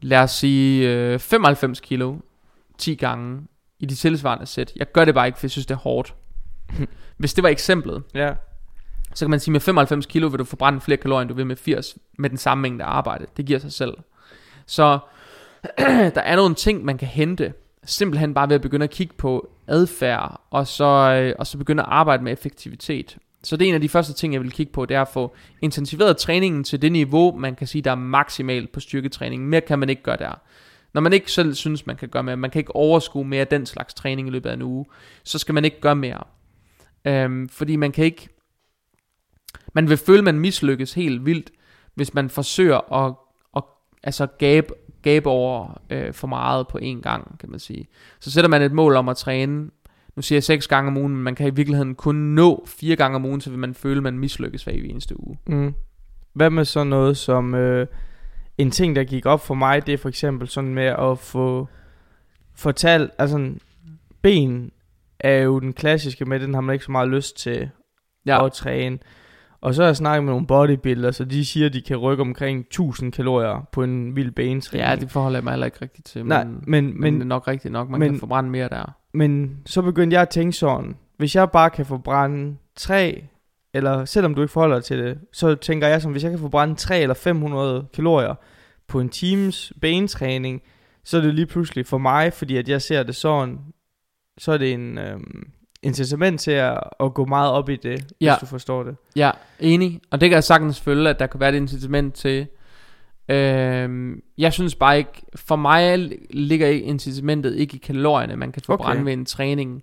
[0.00, 2.16] lad os sige øh, 95 kilo
[2.78, 3.40] 10 gange
[3.80, 4.72] i de tilsvarende sæt.
[4.76, 6.14] Jeg gør det bare ikke, for jeg synes, det er hårdt.
[7.16, 8.32] Hvis det var eksemplet, Ja.
[9.14, 11.46] så kan man sige, med 95 kilo vil du forbrænde flere kalorier, end du vil
[11.46, 13.26] med 80, med den samme mængde arbejde.
[13.36, 13.94] Det giver sig selv.
[14.66, 14.98] Så
[16.14, 17.52] der er nogle ting, man kan hente,
[17.84, 21.82] simpelthen bare ved at begynde at kigge på adfærd, og så, øh, og så begynde
[21.82, 23.16] at arbejde med effektivitet.
[23.42, 25.08] Så det er en af de første ting, jeg vil kigge på, det er at
[25.08, 29.48] få intensiveret træningen til det niveau, man kan sige, der er maksimalt på styrketræning.
[29.48, 30.40] Mere kan man ikke gøre der.
[30.94, 33.66] Når man ikke selv synes, man kan gøre mere, man kan ikke overskue mere den
[33.66, 34.86] slags træning i løbet af en uge,
[35.24, 36.22] så skal man ikke gøre mere.
[37.04, 38.28] Øhm, fordi man kan ikke,
[39.72, 41.50] man vil føle, man mislykkes helt vildt,
[41.94, 43.14] hvis man forsøger at,
[43.56, 43.62] at
[44.02, 47.86] altså gabe, gabe over øh, for meget på én gang, kan man sige.
[48.20, 49.70] Så sætter man et mål om at træne,
[50.16, 52.96] nu siger jeg seks gange om ugen, men man kan i virkeligheden kun nå fire
[52.96, 55.38] gange om ugen, så vil man føle, man mislykkes hver eneste uge.
[55.46, 55.74] Mm.
[56.32, 57.86] Hvad med sådan noget som øh,
[58.60, 61.68] en ting der gik op for mig Det er for eksempel sådan med at få
[62.54, 63.52] Fortalt Altså
[64.22, 64.70] ben
[65.20, 67.70] er jo den klassiske med Den har man ikke så meget lyst til
[68.26, 68.98] Ja, at træne.
[69.60, 72.60] Og så har jeg snakket med nogle bodybuilders Så de siger de kan rykke omkring
[72.60, 74.88] 1000 kalorier På en vild benetræning.
[74.88, 77.20] Ja det forholder jeg mig heller ikke rigtigt til, Nej, men, men, men, men, det
[77.20, 78.96] er nok rigtigt nok, man men- kan forbrænde mere der.
[79.14, 83.24] Men så begyndte jeg at tænke sådan, hvis jeg bare kan forbrænde 3,
[83.74, 86.40] eller selvom du ikke forholder dig til det, så tænker jeg som, hvis jeg kan
[86.40, 88.34] forbrænde 3 eller 500 kalorier
[88.88, 90.62] på en times benetræning,
[91.04, 93.58] så er det lige pludselig for mig, fordi at jeg ser det sådan,
[94.38, 95.48] så er det en øhm,
[95.82, 98.32] incitament til at, at gå meget op i det, Ja.
[98.32, 98.96] hvis du forstår det.
[99.16, 99.30] Ja,
[99.60, 100.00] enig.
[100.10, 102.46] Og det kan jeg sagtens følge, at der kan være et incitament til.
[103.28, 109.00] Øhm, jeg synes bare ikke, for mig ligger incitamentet ikke i kalorierne, man kan forbrænde
[109.00, 109.04] Okay.
[109.04, 109.82] ved en træning.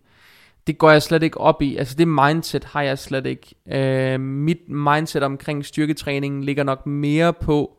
[0.68, 1.78] Det går jeg slet ikke op i.
[1.78, 3.56] Altså det mindset har jeg slet ikke.
[3.72, 7.72] Øh, mit mindset omkring styrketræningen ligger nok mere på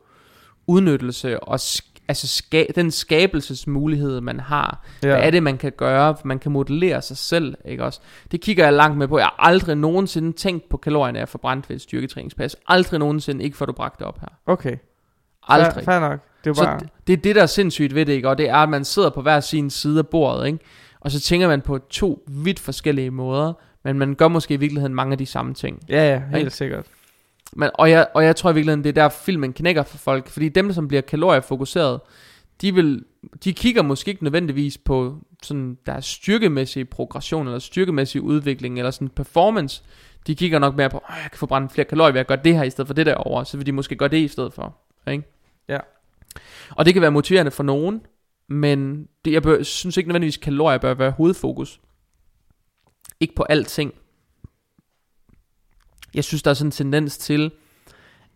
[0.67, 4.85] udnyttelse og sk- altså ska- den skabelsesmulighed, man har.
[5.03, 5.07] Ja.
[5.07, 6.15] Hvad er det, man kan gøre?
[6.25, 7.99] Man kan modellere sig selv, ikke også?
[8.31, 9.17] Det kigger jeg langt med på.
[9.17, 12.55] Jeg har aldrig nogensinde tænkt på kalorierne, jeg forbrændt ved et styrketræningspas.
[12.67, 14.27] Aldrig nogensinde, ikke får du bragt det op her.
[14.45, 14.75] Okay,
[15.47, 15.73] Aldrig.
[15.73, 16.19] fair, fair nok.
[16.43, 18.29] Det er Så bare, det, det er det, der er sindssygt ved det, ikke?
[18.29, 20.59] Og det er, at man sidder på hver sin side af bordet, ikke?
[21.01, 24.95] Og så tænker man på to vidt forskellige måder, men man gør måske i virkeligheden
[24.95, 25.83] mange af de samme ting.
[25.89, 26.49] ja, ja, helt Ikke?
[26.51, 26.85] sikkert.
[27.53, 30.27] Men, og, jeg, og jeg tror i virkeligheden, det er der filmen knækker for folk,
[30.29, 31.99] fordi dem, som bliver kaloriefokuseret,
[32.61, 33.03] de, vil,
[33.43, 39.09] de kigger måske ikke nødvendigvis på sådan deres styrkemæssige progression, eller styrkemæssige udvikling, eller sådan
[39.09, 39.83] performance.
[40.27, 42.55] De kigger nok mere på, at jeg kan forbrænde flere kalorier ved at gøre det
[42.55, 44.53] her, i stedet for det der over, så vil de måske gøre det i stedet
[44.53, 44.77] for.
[45.07, 45.23] Ikke?
[45.67, 45.77] Ja.
[46.69, 48.01] Og det kan være motiverende for nogen,
[48.49, 51.79] men det, jeg bør, synes ikke nødvendigvis, at kalorier bør være hovedfokus.
[53.19, 53.93] Ikke på alting.
[56.13, 57.51] Jeg synes, der er sådan en tendens til,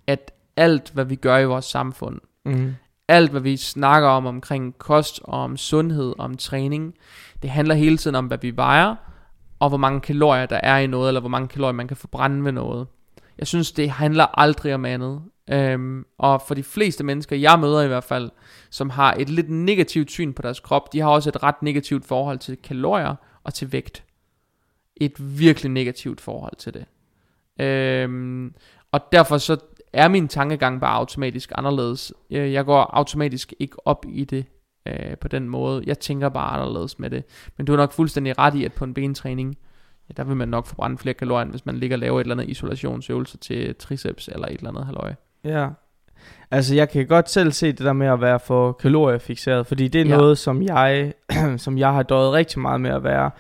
[0.08, 2.76] at alt, hvad vi gør i vores samfund, Mm.
[3.08, 6.94] alt, hvad vi snakker om omkring kost og om sundhed og om træning,
[7.42, 8.96] det handler hele tiden om, hvad vi vejer,
[9.60, 12.44] og hvor mange kalorier der er i noget, eller hvor mange kalorier man kan forbrænde
[12.44, 12.88] ved noget.
[13.38, 15.22] Jeg synes, det handler aldrig om andet.
[15.50, 18.32] Øhm, og for de fleste mennesker, jeg møder i hvert fald,
[18.70, 22.06] som har et lidt negativt syn på deres krop, de har også et ret negativt
[22.06, 24.04] forhold til kalorier og til vægt.
[24.96, 26.86] Et virkelig negativt forhold til det.
[27.66, 28.54] Øhm,
[28.92, 29.58] og derfor så
[29.94, 32.14] er min tankegang bare automatisk anderledes.
[32.30, 34.46] Øh, jeg går automatisk ikke op i det
[34.86, 35.84] øh, på den måde.
[35.88, 37.24] Jeg tænker bare anderledes med det.
[37.58, 39.58] Men du har nok fuldstændig ret i, at på en bentræning,
[40.10, 42.24] ja, der vil man nok forbrænde flere kalorier, end hvis man ligger og laver et
[42.24, 45.14] eller andet isolationsøvelse til triceps eller et eller andet halløj.
[45.44, 45.68] Ja.
[46.52, 50.02] Altså, jeg kan godt selv se det der med at være for kaloriefixeret, fordi det
[50.02, 50.18] er Ja.
[50.18, 51.14] noget, som jeg,
[51.58, 53.32] som jeg har døjet rigtig meget med at være.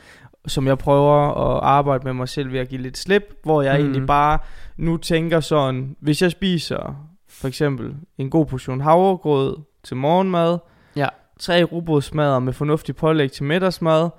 [0.47, 3.73] som jeg prøver at arbejde med mig selv ved at give lidt slip, hvor jeg
[3.73, 3.81] Mhm.
[3.81, 3.87] mm.
[3.91, 4.39] egentlig bare
[4.77, 10.57] nu tænker sådan, hvis jeg spiser for eksempel en god portion havregrød til morgenmad,
[10.95, 11.07] Ja.
[11.39, 14.09] tre rugbrødsmadder med fornuftig pålæg til middagsmad,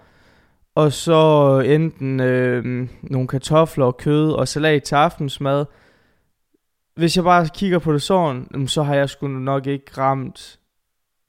[0.75, 5.65] og så enten øh, nogle kartofler og kød og salat til aftensmad.
[6.97, 10.59] Hvis jeg bare kigger på det sådan, så har jeg sgu nok ikke ramt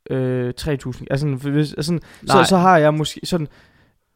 [0.10, 1.08] øh, 3000.
[1.12, 3.47] Altså, hvis, altså, så, så har jeg måske sådan,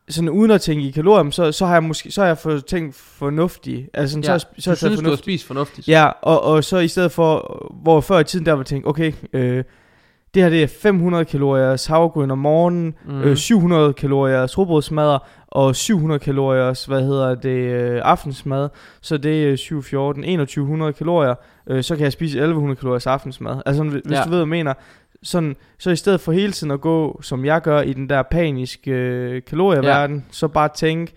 [0.10, 2.66] sådan uden at tænke i kalorier, så, så har jeg måske så har jeg fået
[2.66, 3.90] tænkt fornuftigt.
[3.94, 5.24] Altså sådan, Ja, så, så har du synes, du har fornuftigt.
[5.24, 5.88] spist fornuftigt.
[5.88, 9.14] Ja, og, og så i stedet for, hvor før i tiden der var tænkt, okay,
[9.34, 9.64] øh,
[10.34, 13.22] det her det er 500 kalorier havregryn om morgenen, Mm.
[13.22, 18.70] øh, 700 kalorier rugbrødsmadder, og 700 kalorier, hvad hedder det, øh, aftensmad,
[19.02, 21.36] så det er 7, 14, 2100 kalorier,
[21.68, 23.62] øh, så kan jeg spise 1100 kalorier aftensmad.
[23.66, 24.16] Altså hvis Ja.
[24.16, 24.74] du ved, hvad jeg mener,
[25.24, 28.24] sådan, så i stedet for hele tiden at gå, som jeg gør i den der
[28.32, 30.22] paniske øh, kalorieverden, ja.
[30.32, 31.14] så bare tænke,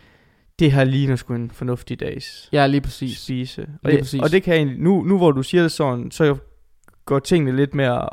[0.59, 3.19] det her ligner sgu en fornuftig dags Ja, lige præcis.
[3.19, 3.63] spise.
[3.85, 4.23] Og, Lige præcis.
[4.23, 6.37] og det kan jeg nu, nu hvor du siger det sådan, så
[7.07, 8.09] går tingene lidt mere,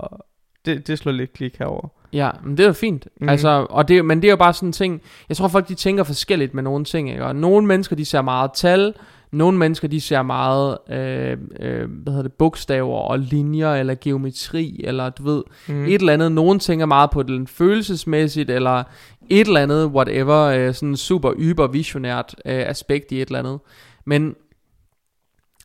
[0.65, 1.87] det, det slår lidt klik herover.
[2.13, 3.07] Ja, men det er jo fint.
[3.21, 3.29] Mm.
[3.29, 5.75] Altså, og det, men det er jo bare sådan en ting, jeg tror folk de
[5.75, 7.25] tænker forskelligt med nogle ting, ikke?
[7.25, 8.93] Og nogle mennesker de ser meget tal,
[9.31, 14.81] nogle mennesker de ser meget, øh, øh, hvad hedder det, bogstaver og linjer, eller geometri,
[14.83, 15.85] eller du ved, Mm.
[15.85, 16.31] et eller andet.
[16.31, 18.83] Nogen tænker meget på det følelsesmæssigt, eller
[19.29, 23.59] et eller andet, whatever, øh, sådan super yber visionært øh, aspekt i et eller andet.
[24.05, 24.35] Men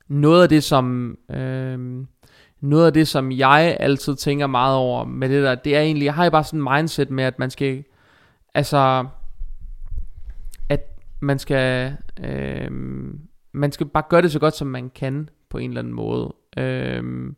[0.09, 1.16] noget af det, som...
[1.30, 1.78] Øh,
[2.64, 6.05] noget af det, som jeg altid tænker meget over med det der, det er egentlig,
[6.05, 7.85] jeg har jo bare sådan en mindset med, at man skal,
[8.55, 9.07] altså,
[10.68, 10.81] at
[11.20, 12.70] man skal, øh,
[13.53, 16.35] man skal bare gøre det så godt, som man kan, på en eller anden måde.
[16.57, 17.33] Øh,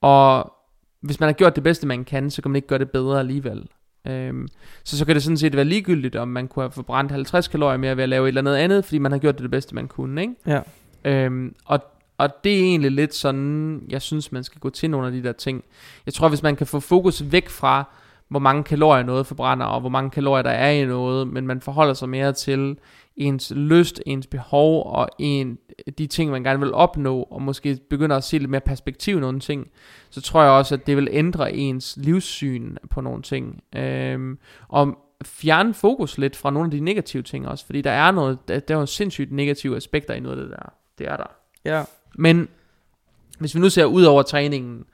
[0.00, 0.52] og
[1.00, 3.18] hvis man har gjort det bedste, man kan, så kan man ikke gøre det bedre
[3.18, 3.68] alligevel.
[4.06, 4.48] Øhm,
[4.84, 7.76] så så kan det sådan set være ligegyldigt, om man kunne have forbrændt 50 kalorier
[7.76, 9.74] mere ved at lave et eller andet andet, fordi man har gjort det det bedste,
[9.74, 10.34] man kunne, ikke?
[10.46, 10.60] Ja.
[11.04, 11.80] Øhm, og,
[12.20, 15.22] og det er egentlig lidt sådan, jeg synes, man skal gå til nogle af de
[15.22, 15.64] der ting.
[16.06, 17.84] Jeg tror, hvis man kan få fokus væk fra,
[18.28, 21.60] hvor mange kalorier noget forbrænder, og hvor mange kalorier der er i noget, men man
[21.60, 22.76] forholder sig mere til
[23.16, 25.58] ens lyst, ens behov, og en,
[25.98, 29.20] de ting, man gerne vil opnå, og måske begynder at se lidt mere perspektiv i
[29.20, 29.68] nogle ting,
[30.10, 33.62] så tror jeg også, at det vil ændre ens livssyn på nogle ting.
[33.76, 38.10] Øhm, og fjerne fokus lidt fra nogle af de negative ting også, fordi der er
[38.10, 40.72] noget, der, der er jo sindssygt negative aspekter i noget af det der.
[40.98, 41.39] Det er der.
[41.64, 41.84] Ja.
[42.14, 42.48] Men
[43.38, 44.84] hvis vi nu ser ud over træningen,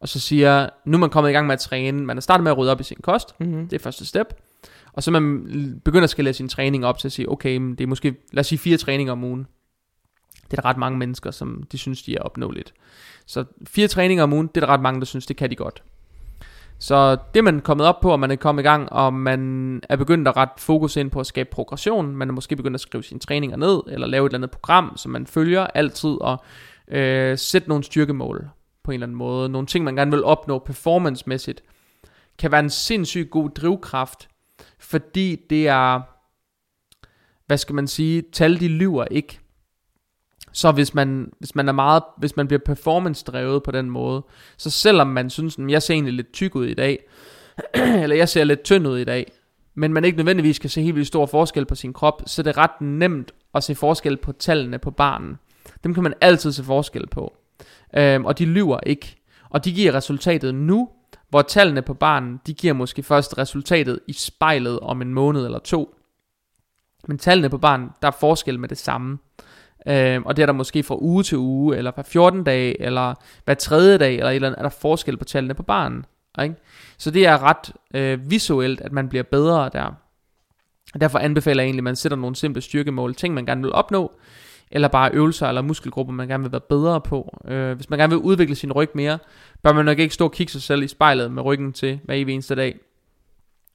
[0.00, 2.44] og så siger, nu er man kommet i gang med at træne, man er startet
[2.44, 3.68] med at rydde op i sin kost, Mm-hmm.
[3.68, 4.26] det er første step,
[4.92, 7.80] og så man begynder at skalere sin træning op til at sige, okay, men det
[7.80, 9.46] er måske, lad os sige fire træninger om ugen.
[10.50, 12.74] Det er der ret mange mennesker, som de synes, de er opnåeligt.
[13.26, 15.56] Så fire træninger om ugen, det er der ret mange, der synes, det kan de
[15.56, 15.82] godt.
[16.78, 19.82] Så det er man kommet op på, og man er kommet i gang, og man
[19.88, 22.16] er begyndt at rette fokus ind på at skabe progression.
[22.16, 24.96] Man er måske begyndt at skrive sine træninger ned, eller lave et eller andet program,
[24.96, 26.44] som man følger altid, og
[26.88, 28.48] øh, sætte nogle styrkemål
[28.84, 29.48] på en eller anden måde.
[29.48, 31.62] Nogle ting, man gerne vil opnå performancemæssigt,
[32.38, 34.28] kan være en sindssygt god drivkraft,
[34.78, 36.00] fordi det er,
[37.46, 39.40] hvad skal man sige, tal de lyver ikke.
[40.54, 44.22] Så hvis man, hvis man er meget, hvis man bliver performance drevet på den måde,
[44.56, 46.98] så selvom man synes, at jeg ser egentlig lidt tyk ud i dag,
[48.02, 49.32] eller jeg ser lidt tynd ud i dag,
[49.74, 52.56] men man ikke nødvendigvis kan se helt vildt stor forskel på sin krop, så det
[52.56, 55.38] er ret nemt at se forskel på tallene på barnen.
[55.84, 57.36] Dem kan man altid se forskel på.
[57.96, 59.16] Øhm, og de lyver ikke.
[59.50, 60.88] Og de giver resultatet nu,
[61.28, 65.58] hvor tallene på barnen, de giver måske først resultatet i spejlet om en måned eller
[65.58, 65.94] to.
[67.08, 69.18] Men tallene på barnen, der er forskel med det samme.
[69.88, 73.14] Øh, og det er der måske fra uge til uge, eller hver 14 dage, eller
[73.44, 76.04] hver tredje dag, eller et eller andet, er der forskel på tallene på barnen.
[76.42, 76.54] Ikke?
[76.98, 79.94] Så det er ret øh, visuelt, at man bliver bedre der.
[81.00, 84.12] Derfor anbefaler jeg egentlig, at man sætter nogle simple styrkemål, ting man gerne vil opnå,
[84.70, 87.40] eller bare øvelser eller muskelgrupper, man gerne vil være bedre på.
[87.48, 89.18] Øh, hvis man gerne vil udvikle sin ryg mere,
[89.62, 92.14] bør man nok ikke stå og kigge sig selv i spejlet med ryggen til hver
[92.14, 92.78] evig eneste dag.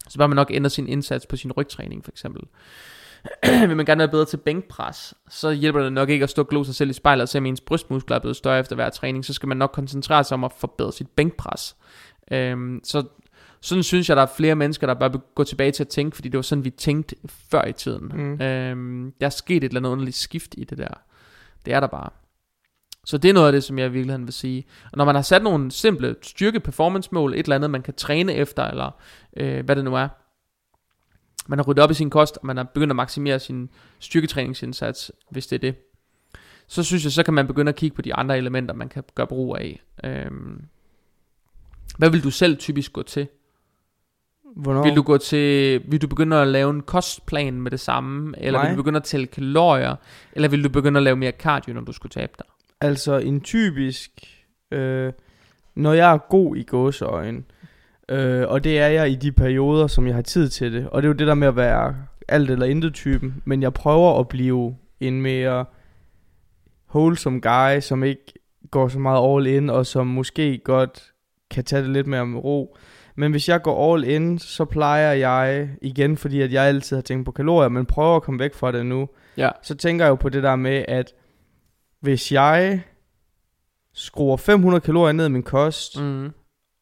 [0.10, 2.42] Så bør man nok ændre sin indsats på sin rygtræning for eksempel.
[3.68, 6.48] vil man gerne være bedre til bænkpres, så hjælper det nok ikke at stå og
[6.48, 8.90] glo sig selv i spejlet og se, om ens brystmuskler er blevet større efter hver
[8.90, 9.26] træning.
[9.26, 11.76] Så skal man nok koncentrere sig om at forbedre sit bænkpres.
[12.32, 13.04] Øhm, så
[13.62, 16.30] sådan synes jeg, der er flere mennesker, der bør gå tilbage til at tænke, fordi
[16.30, 18.12] det var sådan, vi tænkte før i tiden.
[18.14, 18.42] Mm.
[18.42, 20.94] Øhm, der er sket et eller andet underligt skift i det der.
[21.66, 22.10] Det er der bare.
[23.06, 24.66] Så det er noget af det, som jeg i virkeligheden vil sige.
[24.92, 27.94] Og når man har sat nogle simple styrke performance mål, et eller andet, man kan
[27.94, 28.92] træne efter, eller
[29.38, 30.08] øh, hvad det nu er.
[31.48, 35.12] Man har ryddet op i sin kost, og man har begyndt at maksimere sin styrketræningsindsats,
[35.32, 35.76] hvis det er det.
[36.68, 39.04] Så synes jeg, så kan man begynde at kigge på de andre elementer, man kan
[39.16, 39.82] gøre brug af.
[40.04, 40.62] Øhm,
[41.98, 43.28] hvad vil du selv typisk gå til?
[44.56, 44.84] Hvornår?
[44.84, 48.60] Vil du gå til, vil du begynde at lave en kostplan med det samme, eller
[48.60, 48.68] Nej.
[48.68, 49.96] vil du begynde at tælle kalorier,
[50.34, 52.46] eller vil du begynde at lave mere cardio, når du skulle tabe dig?
[52.82, 54.12] Altså en typisk,
[54.72, 55.14] øh,
[55.76, 57.46] når jeg er god i gåseøjen,
[58.10, 61.02] øh, og det er jeg i de perioder, som jeg har tid til det, og
[61.02, 61.96] det er jo det der med at være
[62.28, 65.66] alt eller intet typen, men jeg prøver at blive en mere
[66.96, 68.34] wholesome guy, som ikke
[68.72, 71.12] går så meget all in, og som måske godt
[71.52, 72.78] kan tage det lidt mere med ro.
[73.16, 77.02] Men hvis jeg går all in, så plejer jeg, igen fordi at jeg altid har
[77.02, 79.50] tænkt på kalorier, men prøver at komme væk fra det nu, Ja.
[79.64, 81.14] så tænker jeg jo på det der med, at
[82.02, 82.82] hvis jeg
[83.94, 86.32] skruer 500 kalorier ned i min kost, mm.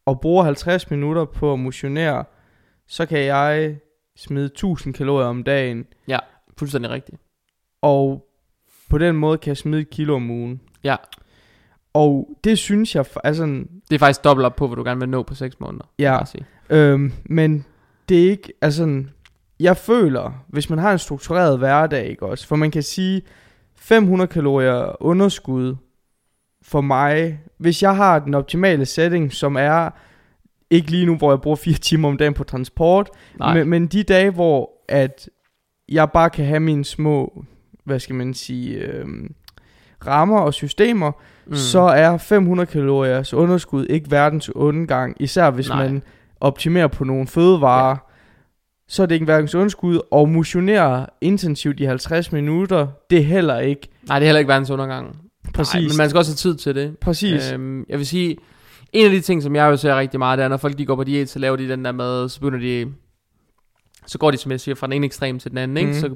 [0.07, 2.23] Og bruger 50 minutter på at motionere,
[2.87, 3.77] så kan jeg
[4.17, 5.85] smide 1000 kalorier om dagen,
[6.57, 7.17] Fuldstændig rigtigt.
[7.81, 8.23] og
[8.89, 10.61] på den måde kan jeg smide et kilo om ugen.
[10.83, 10.95] Ja.
[11.93, 13.43] Og det synes jeg, altså,
[13.89, 15.85] Det er faktisk dobbelt op på, hvad du gerne vil nå på 6 måneder.
[15.99, 16.45] ja, sige.
[16.69, 17.65] øhm, men
[18.09, 19.03] det er ikke, altså,
[19.59, 23.21] jeg føler, hvis man har en struktureret hverdag, ikke også, for man kan sige,
[23.75, 25.75] 500 kalorier underskud
[26.67, 29.89] for mig, hvis jeg har den optimale setting, som er
[30.69, 33.53] ikke lige nu, hvor jeg bruger fire timer om dagen på transport, Nej.
[33.53, 35.29] men, men de dage, hvor at
[35.89, 37.45] jeg bare kan have mine små,
[37.83, 39.33] hvad skal man sige, øhm,
[40.07, 41.11] rammer og systemer,
[41.45, 41.55] mm.
[41.55, 45.69] så er 500 kaloriers underskud ikke verdens undergang, især hvis.
[45.69, 45.83] Nej.
[45.83, 46.03] man
[46.39, 47.95] optimerer på nogle fødevarer, ja.
[48.87, 53.59] så er det ikke verdens underskud, og motionere intensivt i 50 minutter, det er heller
[53.59, 55.26] ikke Nej, det er heller ikke verdens undergang.
[55.53, 55.73] Præcis.
[55.73, 56.97] Nej, men man skal også have tid til det.
[56.97, 57.51] præcis.
[57.51, 58.37] Øhm, jeg vil sige,
[58.93, 60.85] en af de ting, som jeg jo ser rigtig meget, det er, når folk de
[60.85, 62.91] går på diæt, så laver de den der mad, så begynder de,
[64.05, 65.91] så går de, som jeg siger, fra den ene ekstrem til den anden, ikke?
[65.91, 65.99] Mhm.
[65.99, 66.15] Så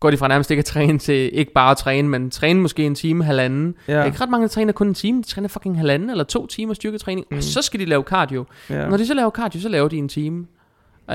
[0.00, 2.84] går de fra nærmest ikke at træne til ikke bare at træne, men træne måske
[2.84, 3.74] en time, halvanden.
[3.88, 3.92] Ja.
[3.92, 6.24] Der er ikke ret mange, der træner kun en time, de træner fucking halvanden eller
[6.24, 7.34] to timer styrketræning, mm.
[7.34, 7.38] Mhm.
[7.38, 8.44] og så skal de lave cardio.
[8.70, 8.88] ja.
[8.88, 10.46] Når de så laver cardio, så laver de en time.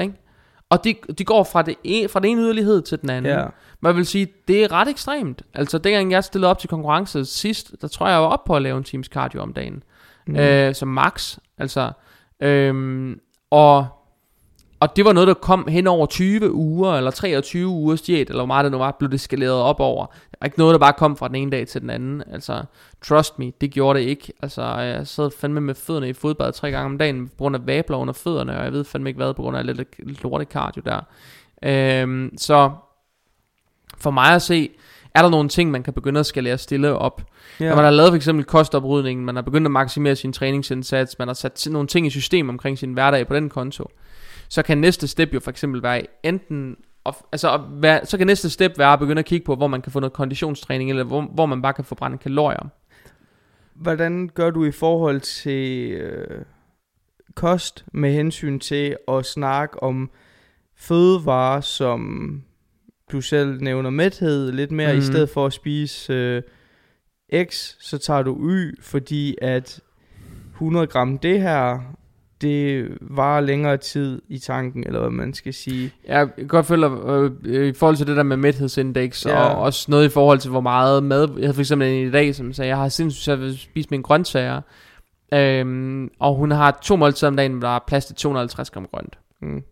[0.01, 0.13] Ikke?
[0.69, 3.31] Og de, de går fra det, en, fra den ene yderlighed til den anden.
[3.33, 3.45] ja.
[3.83, 5.41] Jeg vil sige, det er ret ekstremt.
[5.53, 8.55] Altså, dengang jeg stillede op til konkurrence sidst, der tror jeg, jeg var op på
[8.55, 9.83] at lave en times cardio om dagen.
[10.27, 10.35] Mm.
[10.35, 11.37] Øh, som max.
[11.57, 11.91] Altså,
[12.39, 13.87] øhm, og,
[14.79, 18.39] og det var noget, der kom hen over 20 uger, eller 23 ugers diæt, eller
[18.39, 20.05] hvor meget det nu var, blev det skaleret op over.
[20.05, 22.23] Det var ikke noget, der bare kom fra den ene dag til den anden.
[22.31, 22.63] Altså,
[23.05, 24.33] trust me, det gjorde det ikke.
[24.41, 27.67] Altså, jeg sad fandme med fødderne i fodbad tre gange om dagen, på grund af
[27.67, 30.81] vabler under fødderne, og jeg ved fandme ikke hvad, på grund af lidt lorte cardio
[30.85, 31.01] der.
[31.63, 32.71] Øhm, så
[33.99, 34.69] for mig at se,
[35.15, 37.21] er der nogle ting, man kan begynde at skalere stille op.
[37.59, 37.69] Ja.
[37.69, 41.27] Når man har lavet for eksempel kostoprydningen, man har begyndt at maksimere sin træningsindsats, man
[41.27, 43.89] har sat nogle ting i system omkring sin hverdag på den konto,
[44.49, 47.61] så kan næste step jo for eksempel være enten, altså
[48.03, 50.13] så kan næste step være at begynde at kigge på, hvor man kan få noget
[50.13, 52.69] konditionstræning, eller hvor, hvor man bare kan få brændt kalorier.
[53.73, 56.41] Hvordan gør du i forhold til øh,
[57.35, 60.09] kost med hensyn til at snakke om
[60.75, 62.31] fødevarer, som
[63.11, 64.93] du selv nævner mæthed lidt mere, mm.
[64.93, 65.05] i Mhm.
[65.05, 66.41] stedet for at spise øh,
[67.45, 69.79] X, så tager du Y, fordi at
[70.53, 71.79] 100 gram det her,
[72.41, 75.91] det varer længere tid i tanken, eller hvad man skal sige.
[76.07, 76.91] Jeg kan godt følge dig,
[77.45, 79.39] øh, i forhold til det der med mæthedsindeks, ja.
[79.39, 81.29] Og også noget i forhold til, hvor meget mad...
[81.37, 84.03] Jeg havde for eksempel en i dag, som sagde, jeg har sindssygt at spise mine
[84.03, 84.61] grøntsager,
[85.33, 88.87] øhm, og hun har to måltider om dagen, hvor der er plads til 250 gram
[88.91, 89.17] grønt.
[89.41, 89.63] Mm.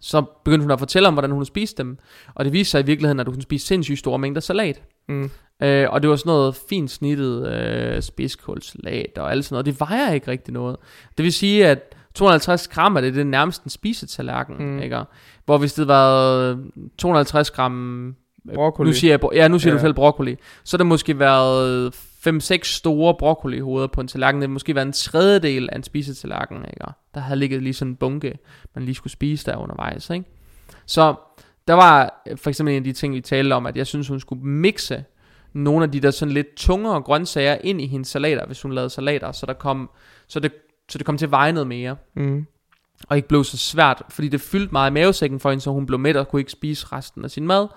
[0.00, 1.98] Så begyndte hun at fortælle om, hvordan hun spiste dem,
[2.34, 4.82] og det viste sig i virkeligheden, at hun spiste sindssygt store mængder salat.
[5.08, 5.30] Mm.
[5.62, 9.66] Øh, og det var sådan noget fint snittet øh, spidskålsalat og alt sådan noget.
[9.66, 10.76] Det vejer ikke rigtig noget.
[11.18, 14.82] Det vil sige, at 250 gram er det, det er nærmest en spisetallerken, Mm.
[14.82, 15.00] ikke?
[15.44, 16.58] Hvor hvis det var
[16.98, 18.08] 250 gram...
[18.48, 18.88] øh, Broccoli.
[18.88, 19.76] Nu siger jeg, ja, nu siger ja.
[19.76, 20.36] Du selv broccoli.
[20.64, 21.94] Så er det måske været
[22.28, 24.40] 5-6 store broccoli-hoveder på en tallerken.
[24.42, 26.86] Det måske været en tredjedel af en spisetallerken, ikke?
[27.14, 28.38] Der havde ligget lige sådan en bunke,
[28.74, 30.24] man lige skulle spise der undervejs, ikke?
[30.86, 31.14] Så
[31.68, 34.08] der var øh, for eksempel en af de ting, vi talte om, at jeg synes,
[34.08, 35.04] hun skulle mixe
[35.52, 38.90] nogle af de der sådan lidt tungere grøntsager ind i hendes salater, hvis hun lavede
[38.90, 39.90] salater, så der kom,
[40.26, 40.52] så det,
[40.88, 42.46] så det kom til at veje noget mere, Mm.
[43.08, 45.86] og ikke blev så svært, fordi det fyldte meget i mavesækken for hende, så hun
[45.86, 47.68] blev mæt og kunne ikke spise resten af sin mad,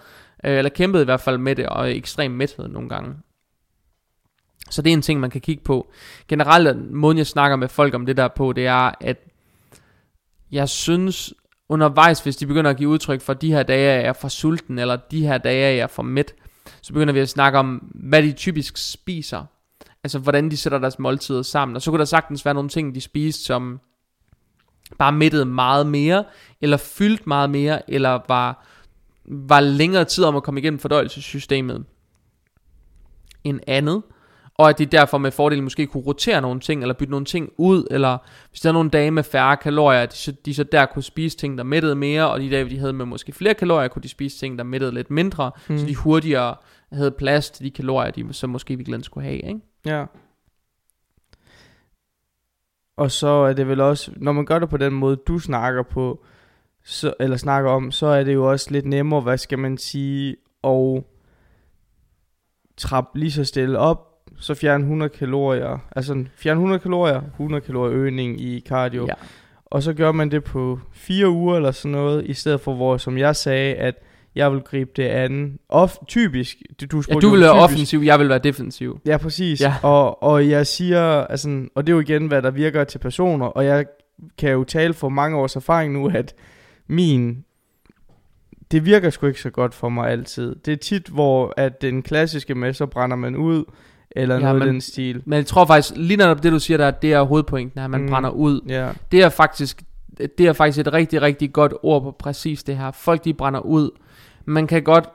[0.43, 3.15] øh, eller kæmpede i hvert fald med det, og ekstrem mæthed nogle gange.
[4.69, 5.91] Så det er en ting, man kan kigge på.
[6.27, 9.17] Generelt, måden jeg snakker med folk om det der på, det er, at
[10.51, 11.33] jeg synes
[11.69, 14.79] undervejs, hvis de begynder at give udtryk for, de her dage er jeg for sulten,
[14.79, 16.33] eller de her dage er jeg for mæt,
[16.81, 19.45] så begynder vi at snakke om, hvad de typisk spiser.
[20.03, 21.75] Altså, hvordan de sætter deres måltider sammen.
[21.75, 23.79] Og så kunne der sagtens være nogle ting, de spiste, som
[24.97, 26.23] bare mættede meget mere,
[26.61, 28.65] eller fyldt meget mere, eller var,
[29.25, 31.85] var længere tid om at komme igennem fordøjelsessystemet
[33.43, 34.03] end andet
[34.59, 37.49] og at de derfor med fordel måske kunne rotere nogle ting, eller bytte nogle ting
[37.57, 38.17] ud, eller
[38.49, 41.37] hvis der er nogle dage med færre kalorier, de så, de så der kunne spise
[41.37, 44.09] ting, der mættede mere, og de dage, de havde med måske flere kalorier, kunne de
[44.09, 45.77] spise ting, der mættede lidt mindre, mm.
[45.77, 46.55] så de hurtigere
[46.91, 49.59] havde plads til de kalorier, de så måske virkelig skulle have, ikke?
[49.85, 50.05] Ja.
[52.97, 55.83] Og så er det vel også, når man gør det på den måde, du snakker
[55.83, 56.23] på,
[56.83, 60.35] så, eller snakker om, så er det jo også lidt nemmere, hvad skal man sige,
[60.63, 61.03] at
[62.77, 67.97] trappe lige så stille op, så fjerne 100 kalorier, altså fjerne 100 kalorier, 100 kalorier
[67.97, 69.13] øgning i cardio, Ja.
[69.65, 72.97] og så gør man det på fire uger eller sådan noget, i stedet for hvor,
[72.97, 73.95] som jeg sagde, at
[74.35, 75.59] jeg vil gribe det an.
[75.69, 76.57] Of, typisk,
[76.91, 78.99] du Ja, du vil være typisk- offensiv, jeg vil være defensiv.
[79.05, 79.61] Ja, præcis.
[79.61, 79.73] Ja.
[79.83, 83.45] Og, og jeg siger, altså, og det er jo igen, hvad der virker til personer,
[83.45, 83.85] og jeg
[84.37, 86.35] kan jo tale for mange års erfaring nu, at
[86.87, 87.43] min,
[88.71, 90.55] det virker sgu ikke så godt for mig altid.
[90.65, 93.63] Det er tit, hvor at den klassiske med, så brænder man ud,
[94.11, 95.21] eller Ja, noget men- i den stil.
[95.25, 98.01] Men jeg tror faktisk, lige netop det du siger der, det er hovedpointen, at man
[98.01, 98.09] mm.
[98.09, 98.61] Brænder ud.
[98.67, 99.83] Ja, Det er faktisk
[100.37, 102.91] det er faktisk et rigtig, rigtig godt ord på præcis det her.
[102.91, 103.89] Folk de brænder ud.
[104.45, 105.09] Man kan godt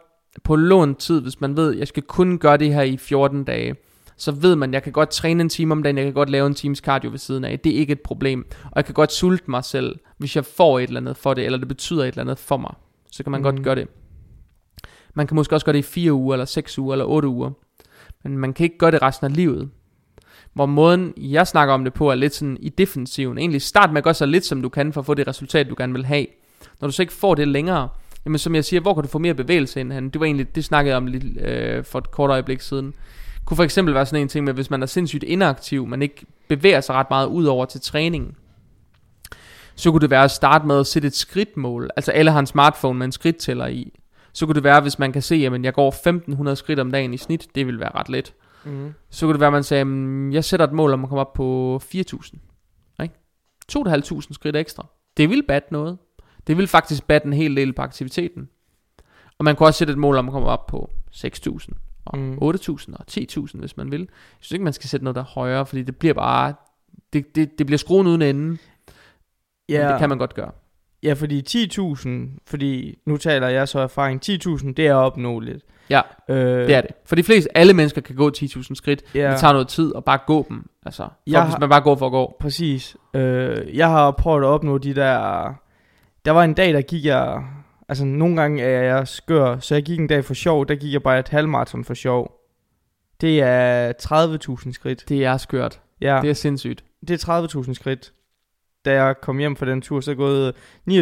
[0.44, 3.74] på lån tid, hvis man ved, jeg skal kun gøre det her i 14 dage,
[4.16, 6.46] så ved man, jeg kan godt træne en time om dagen, jeg kan godt lave
[6.46, 7.60] en times cardio ved siden af.
[7.60, 8.46] Det er ikke et problem.
[8.64, 11.44] Og jeg kan godt sulte mig selv, hvis jeg får et eller andet for det,
[11.44, 12.74] eller det betyder et eller andet for mig.
[13.10, 13.42] Så kan man mm.
[13.42, 13.88] godt gøre det.
[15.14, 17.50] Man kan måske også gøre det i 4 uger, eller 6 uger, eller 8 uger.
[18.24, 19.70] Men man kan ikke gøre det resten af livet.
[20.52, 23.38] Hvor måden, jeg snakker om det på, er lidt sådan i defensiven.
[23.38, 25.68] Egentlig start med at gøre så lidt, som du kan, for at få det resultat,
[25.70, 26.26] du gerne vil have.
[26.80, 27.88] Når du så ikke får det længere,
[28.24, 30.10] jamen som jeg siger, hvor kan du få mere bevægelse ind?
[30.10, 32.94] Det var egentlig, det snakkede jeg om lidt øh, for et kort øjeblik siden.
[33.44, 36.26] Kunne for eksempel være sådan en ting med, hvis man er sindssygt inaktiv, man ikke
[36.48, 38.34] bevæger sig ret meget ud over til træningen,
[39.74, 41.90] så kunne det være at starte med at sætte et skridtmål.
[41.96, 43.92] Altså alle har en smartphone med en skridttæller i.
[44.34, 47.14] Så kunne det være, hvis man kan se, at jeg går 1500 skridt om dagen
[47.14, 48.34] i snit, det vil være ret let.
[48.64, 48.94] mm.
[49.10, 51.20] Så kunne det være, at man sagde, "Mm, jeg sætter et mål om at komme
[51.20, 52.38] op på 4.000.
[53.02, 53.14] Ikke?
[53.72, 54.86] 2.500 skridt ekstra.
[55.16, 55.98] Det vil batte noget.
[56.46, 58.48] Det vil faktisk batte en hel del på aktiviteten.
[59.38, 61.74] Og man kunne også sætte et mål om at komme op på 6.000
[62.04, 62.38] og Mm.
[62.42, 64.00] 8.000 og 10.000, hvis man vil.
[64.00, 64.08] Jeg
[64.40, 66.54] synes ikke, man skal sætte noget der er højere, fordi det bliver bare...
[67.12, 68.58] Det, det, det bliver skruen uden ende.
[69.68, 69.82] Ja.
[69.82, 70.50] Men det kan man godt gøre.
[71.04, 72.08] Ja, fordi 10.000,
[72.46, 75.64] fordi nu taler jeg så erfaring, 10.000, det er opnåeligt.
[75.90, 76.90] Ja, Øh, Det er det.
[77.06, 79.02] For de fleste, alle mennesker kan gå 10.000 skridt.
[79.14, 79.30] Ja.
[79.30, 80.70] Det tager noget tid at bare gå dem.
[80.86, 82.36] Altså, for, Jeg hvis man bare går for at gå.
[82.40, 82.96] Præcis.
[83.14, 85.54] Øh, jeg har prøvet at opnå de der...
[86.24, 87.42] Der var en dag, der gik jeg...
[87.88, 90.68] Altså, nogle gange er jeg skør, så jeg gik en dag for sjov.
[90.68, 92.40] Der gik jeg bare et halvmarathon for sjov.
[93.20, 93.92] Det er
[94.66, 95.04] 30.000 skridt.
[95.08, 95.80] Det er skørt.
[96.00, 96.84] Ja, Det er sindssygt.
[97.08, 98.12] det er 30.000 skridt.
[98.84, 100.54] Da jeg kom hjem fra den tur, så er gået
[100.90, 100.94] 29.600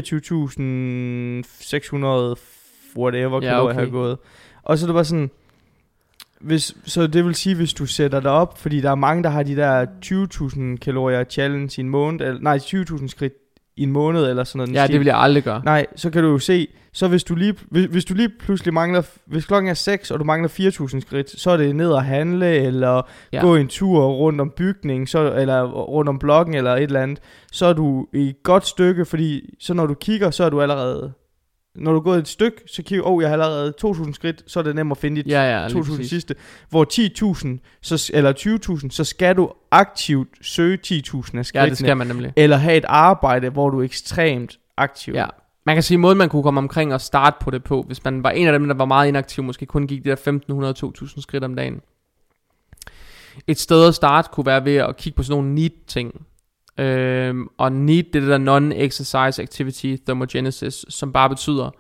[2.96, 3.80] whatever Ja, kalorier okay.
[3.80, 4.18] har gået.
[4.62, 5.30] Og så er det bare sådan...
[6.40, 9.28] Hvis, så det vil sige, hvis du sætter dig op, fordi der er mange, der
[9.28, 9.86] har de der
[10.74, 13.32] 20.000 kalorier challenge i en måned, eller, nej, 20.000 skridt
[13.76, 14.74] i en måned, eller sådan noget.
[14.74, 14.92] Ja, stil.
[14.92, 15.62] det vil jeg aldrig gøre.
[15.64, 18.74] Nej, så kan du jo se, så hvis du lige, hvis, hvis du lige pludselig
[18.74, 22.04] mangler, hvis klokken er 6, og du mangler 4.000 skridt, så er det ned at
[22.04, 23.40] handle, eller Ja.
[23.40, 27.18] gå en tur rundt om bygningen, så, eller rundt om blokken, eller et eller andet,
[27.52, 30.60] så er du i et godt stykke, fordi så når du kigger, så er du
[30.62, 31.12] allerede,
[31.76, 34.58] når du er gået et stykke, så kigger oh, jeg har allerede 2.000 skridt, så
[34.58, 36.08] er det nemt at finde dit Ja, ja, lige 2.000 præcis.
[36.10, 36.34] sidste.
[36.70, 38.32] Hvor 10.000, så, eller
[38.82, 40.92] 20.000, så skal du aktivt søge 10.000
[41.38, 42.32] af skridtene, Ja, det skal man nemlig.
[42.36, 45.14] eller have et arbejde, hvor du er ekstremt aktiv.
[45.14, 45.26] Ja.
[45.66, 48.22] Man kan sige, måden man kunne komme omkring og starte på det på, hvis man
[48.22, 51.44] var en af dem, der var meget inaktiv, måske kun gik de der 1.500-2.000 skridt
[51.44, 51.80] om dagen.
[53.46, 56.26] Et sted at starte kunne være ved at kigge på sådan nogle NEAT-ting.
[56.78, 61.70] Øhm, og NEAT, det er det der Non-Exercise Activity Thermogenesis, som bare betyder,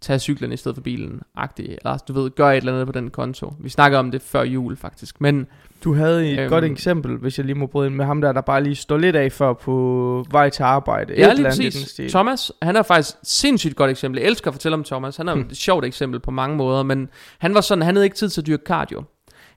[0.00, 2.92] tag cyklen i stedet for bilen, agtig, Eller du ved, gør et eller andet på
[2.92, 3.54] den konto.
[3.60, 5.20] Vi snakkede om det før jul faktisk.
[5.20, 5.46] Men
[5.84, 6.48] du havde et Øhm.
[6.50, 8.96] godt eksempel, hvis jeg lige må bryde ind med ham der, der bare lige står
[8.96, 11.14] lidt af før på vej til arbejde.
[11.16, 11.96] Ja, lige præcis.
[12.12, 14.20] Thomas, han er faktisk sindssygt godt eksempel.
[14.20, 15.16] Jeg elsker at fortælle om Thomas.
[15.16, 15.42] Han er Hmm.
[15.50, 17.08] et sjovt eksempel på mange måder, men
[17.38, 19.02] han var sådan, han havde ikke tid til at dyrke cardio.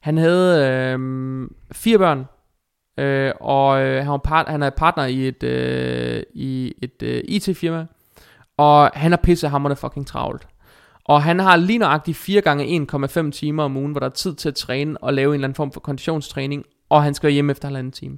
[0.02, 1.00] Han havde øh,
[1.72, 2.26] fire børn,
[3.00, 7.22] øh, og øh, han, var part, han er partner i et, øh, i et øh,
[7.28, 7.86] IT-firma,
[8.58, 10.48] og han er pissehammerende fucking travlt.
[11.06, 12.88] Og han har lige nøjagtigt 4 gange
[13.26, 15.48] 1,5 timer om ugen, hvor der er tid til at træne og lave en eller
[15.48, 18.18] anden form for konditionstræning, og han skal hjemme efter halvanden time.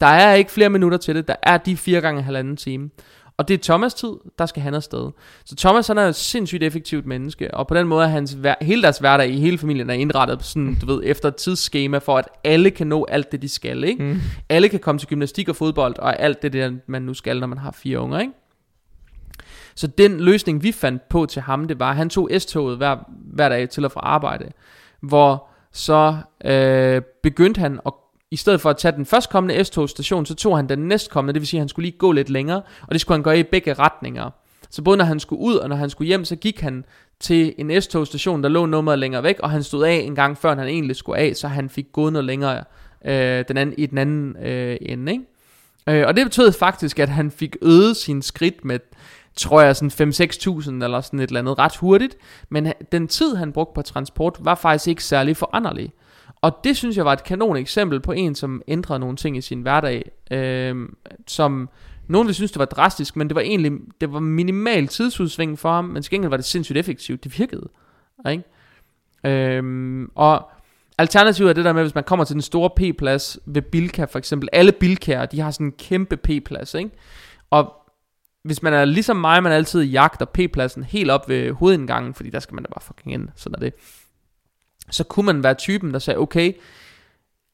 [0.00, 2.90] Der er ikke flere minutter til det, der er de 4 gange halvanden time.
[3.36, 5.10] Og det er Thomas tid, der skal han afsted.
[5.44, 8.82] Så Thomas han er et sindssygt effektivt menneske, og på den måde er hans, hele
[8.82, 12.18] deres hverdag i hele familien er indrettet på sådan, du ved, efter et tidsskema, for
[12.18, 14.02] at alle kan nå alt det, de skal, ikke?
[14.02, 14.20] Mm.
[14.48, 17.46] Alle kan komme til gymnastik og fodbold, og alt det der, man nu skal, når
[17.46, 18.32] man har fire unger, ikke?
[19.74, 22.96] Så den løsning, vi fandt på til ham, det var, at han tog S-toget hver,
[23.08, 24.44] hver dag til og fra arbejde,
[25.00, 27.92] hvor så øh, begyndte han at
[28.30, 31.46] i stedet for at tage den førstkommende S-togstation, så tog han den næstkommende, det vil
[31.46, 33.74] sige, at han skulle lige gå lidt længere, og det skulle han gøre i begge
[33.74, 34.30] retninger.
[34.70, 36.84] Så både når han skulle ud og når han skulle hjem, så gik han
[37.20, 40.54] til en S-togstation, der lå nummeret længere væk, og han stod af en gang før
[40.54, 42.64] han egentlig skulle af, så han fik gået noget længere
[43.04, 45.12] øh, den anden, i den anden øh, ende.
[45.12, 46.00] Ikke?
[46.00, 48.78] Øh, og det betød faktisk, at han fik øget sin skridt med,
[49.36, 52.16] tror jeg, sådan 5-6.000 eller sådan et eller andet ret hurtigt.
[52.48, 55.92] Men den tid, han brugte på transport, var faktisk ikke særlig foranderlig.
[56.40, 59.40] Og det synes jeg var et kanon eksempel på en, som ændrede nogle ting i
[59.40, 60.88] sin hverdag, øh,
[61.26, 61.68] som
[62.08, 65.72] nogen ville synes, det var drastisk, men det var egentlig det var minimal tidsudsving for
[65.72, 67.24] ham, men til gengæld var det sindssygt effektivt.
[67.24, 67.68] Det virkede.
[68.30, 68.44] Ikke?
[69.24, 70.50] Øhm, og
[70.98, 74.18] alternativet er det der med, hvis man kommer til den store P-plads ved Bilka for
[74.18, 74.48] eksempel.
[74.52, 76.90] Alle Bilkaer, de har sådan en kæmpe P-plads, ikke?
[77.50, 77.81] Og
[78.44, 82.40] hvis man er ligesom mig, man altid jagter P-pladsen helt op ved hovedindgangen, fordi der
[82.40, 83.74] skal man da bare fucking ind, sådan er det.
[84.90, 86.52] Så kunne man være typen, der sagde, okay,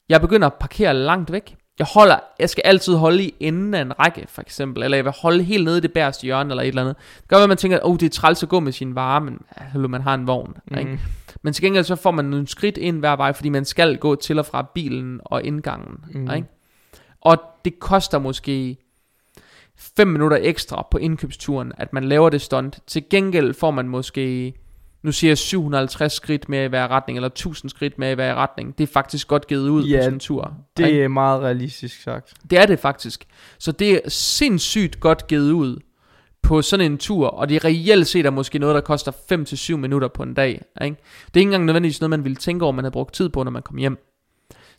[0.09, 1.55] jeg begynder at parkere langt væk.
[1.79, 4.83] Jeg holder, jeg skal altid holde i enden af en række, for eksempel.
[4.83, 6.95] Eller jeg vil holde helt nede i det bæreste hjørne, eller et eller andet.
[7.17, 9.19] Det gør, at man tænker, at oh, det er træls at gå med sin varer,
[9.19, 10.57] men hallo, man har en vogn.
[10.71, 10.77] Mm.
[10.77, 10.99] Ikke?
[11.41, 14.15] Men til gengæld så får man nogle skridt ind hver vej, fordi man skal gå
[14.15, 15.97] til og fra bilen og indgangen.
[16.13, 16.31] Mm.
[16.31, 16.47] Ikke?
[17.21, 18.77] Og det koster måske
[19.97, 22.79] 5 minutter ekstra på indkøbsturen, at man laver det stunt.
[22.87, 24.53] Til gengæld får man måske
[25.03, 28.35] nu siger jeg 750 skridt mere i hver retning, eller 1000 skridt mere i hver
[28.35, 28.77] retning.
[28.77, 30.53] Det er faktisk godt givet ud ja, på sådan en tur.
[30.77, 31.03] det ikke?
[31.03, 32.33] er meget realistisk sagt.
[32.49, 33.25] Det er det faktisk.
[33.59, 35.77] Så det er sindssygt godt givet ud
[36.41, 39.11] på sådan en tur, og det er reelt set er måske noget, der koster
[39.71, 40.61] 5-7 minutter på en dag.
[40.81, 40.97] Ikke?
[41.27, 43.43] Det er ikke engang nødvendigvis noget, man ville tænke over, man havde brugt tid på,
[43.43, 43.97] når man kom hjem.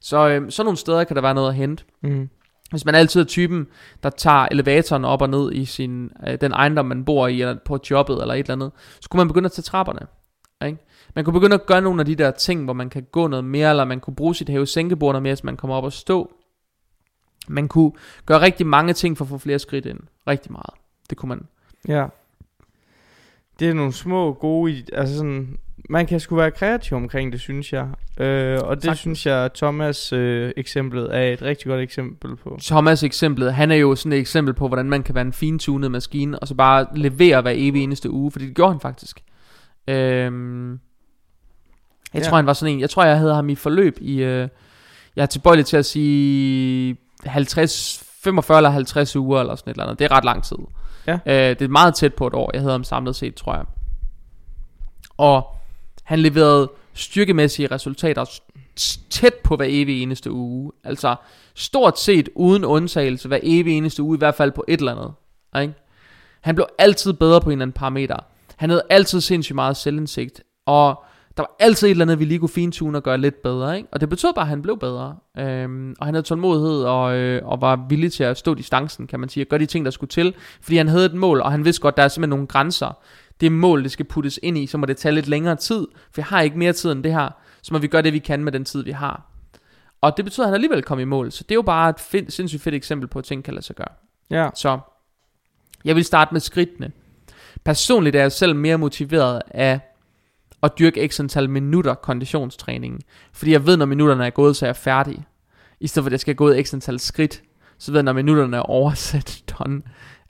[0.00, 1.84] Så øh, sådan nogle steder kan der være noget at hente.
[2.02, 2.28] Mm.
[2.70, 3.66] Hvis man altid er typen,
[4.02, 7.56] der tager elevatoren op og ned i sin, øh, den ejendom, man bor i, eller
[7.64, 10.06] på jobbet, eller et eller andet, så kunne man begynde at tage trapperne.
[10.66, 10.78] Ikke?
[11.14, 13.44] Man kunne begynde at gøre nogle af de der ting, hvor man kan gå noget
[13.44, 15.92] mere, eller man kunne bruge sit have sænkebord noget mere, så man kommer op og
[15.92, 16.32] stå.
[17.48, 17.92] Man kunne
[18.26, 20.00] gøre rigtig mange ting for at få flere skridt ind.
[20.26, 20.74] Rigtig meget.
[21.10, 21.46] Det kunne man.
[21.88, 22.06] Ja.
[23.58, 25.58] Det er nogle små gode, altså sådan,
[25.90, 27.88] man kan sgu være kreativ omkring det, synes jeg.
[28.18, 28.98] Øh, og det Sagtens.
[28.98, 32.58] synes jeg, Thomas øh, eksemplet er et rigtig godt eksempel på.
[32.62, 35.90] Thomas eksemplet, han er jo sådan et eksempel på, hvordan man kan være en fintunet
[35.90, 39.20] maskine, og så bare levere hver evig eneste uge, fordi det gjorde han faktisk.
[39.88, 39.94] Øh,
[42.14, 42.28] jeg ja.
[42.28, 44.48] tror, han var sådan en, jeg tror, jeg havde ham i forløb i, øh,
[45.16, 49.84] jeg er tilbøjelig til at sige 50, 45 eller 50 uger, eller sådan et eller
[49.84, 49.98] andet.
[49.98, 50.56] Det er ret lang tid.
[51.06, 51.14] Ja.
[51.26, 53.64] Øh, det er meget tæt på et år, jeg havde ham samlet set, tror jeg.
[55.18, 55.59] Og
[56.10, 58.40] han leverede styrkemæssige resultater
[59.10, 60.72] tæt på hver evig eneste uge.
[60.84, 61.16] Altså
[61.54, 65.12] stort set uden undtagelse hver evig eneste uge, i hvert fald på et eller andet.
[65.62, 65.74] Ikke?
[66.40, 68.16] Han blev altid bedre på en eller anden parameter.
[68.56, 70.42] Han havde altid sindssygt meget selvindsigt.
[70.66, 71.04] Og
[71.36, 73.76] der var altid et eller andet, vi lige kunne fintune og gøre lidt bedre.
[73.76, 73.88] Ikke?
[73.92, 75.16] Og det betød bare, at han blev bedre.
[75.38, 79.20] Øhm, og han havde tålmodighed og, øh, og var villig til at stå distancen, kan
[79.20, 79.44] man sige.
[79.44, 80.34] Og gøre de ting, der skulle til.
[80.62, 82.98] Fordi han havde et mål, og han vidste godt, at der er simpelthen nogle grænser
[83.40, 86.20] det mål, det skal puttes ind i, så må det tage lidt længere tid, for
[86.20, 87.28] jeg har ikke mere tid end det her,
[87.62, 89.26] så må vi gøre det, vi kan med den tid, vi har.
[90.00, 92.00] Og det betyder, at han alligevel kom i mål, så det er jo bare et
[92.00, 93.92] find, sindssygt fedt eksempel på, at ting kan lade sig gøre.
[94.30, 94.50] Ja.
[94.54, 94.78] Så
[95.84, 96.92] jeg vil starte med skridtene.
[97.64, 99.80] Personligt er jeg selv mere motiveret af
[100.62, 104.68] at dyrke x antal minutter konditionstræning, fordi jeg ved, når minutterne er gået, så er
[104.68, 105.24] jeg færdig.
[105.80, 107.42] I stedet for, at jeg skal gå x antal skridt,
[107.78, 109.82] så ved jeg, når minutterne er oversat, done.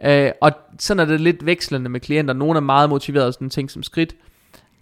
[0.05, 2.35] Øh, og sådan er det lidt vekslende med klienter.
[2.35, 4.17] Nogle er meget motiveret af sådan ting som skridt.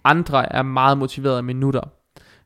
[0.03, 1.81] Andre er meget motiveret af minutter.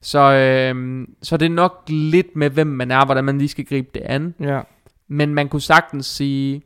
[0.01, 3.65] Så, øh, så det er nok lidt med, hvem man er, hvordan man lige skal
[3.65, 4.35] gribe det an.
[4.39, 4.61] Ja.
[5.07, 6.61] Men man kunne sagtens sige,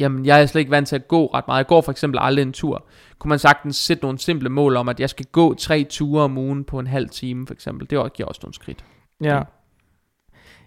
[0.00, 1.58] jamen jeg er slet ikke vant til at gå ret meget.
[1.58, 2.86] Jeg går for eksempel aldrig en tur.
[3.18, 6.38] Kunne man sagtens sætte nogle simple mål om, at jeg skal gå tre ture om
[6.38, 7.90] ugen på en halv time for eksempel.
[7.90, 8.84] Det giver også nogle skridt.
[9.22, 9.42] Ja.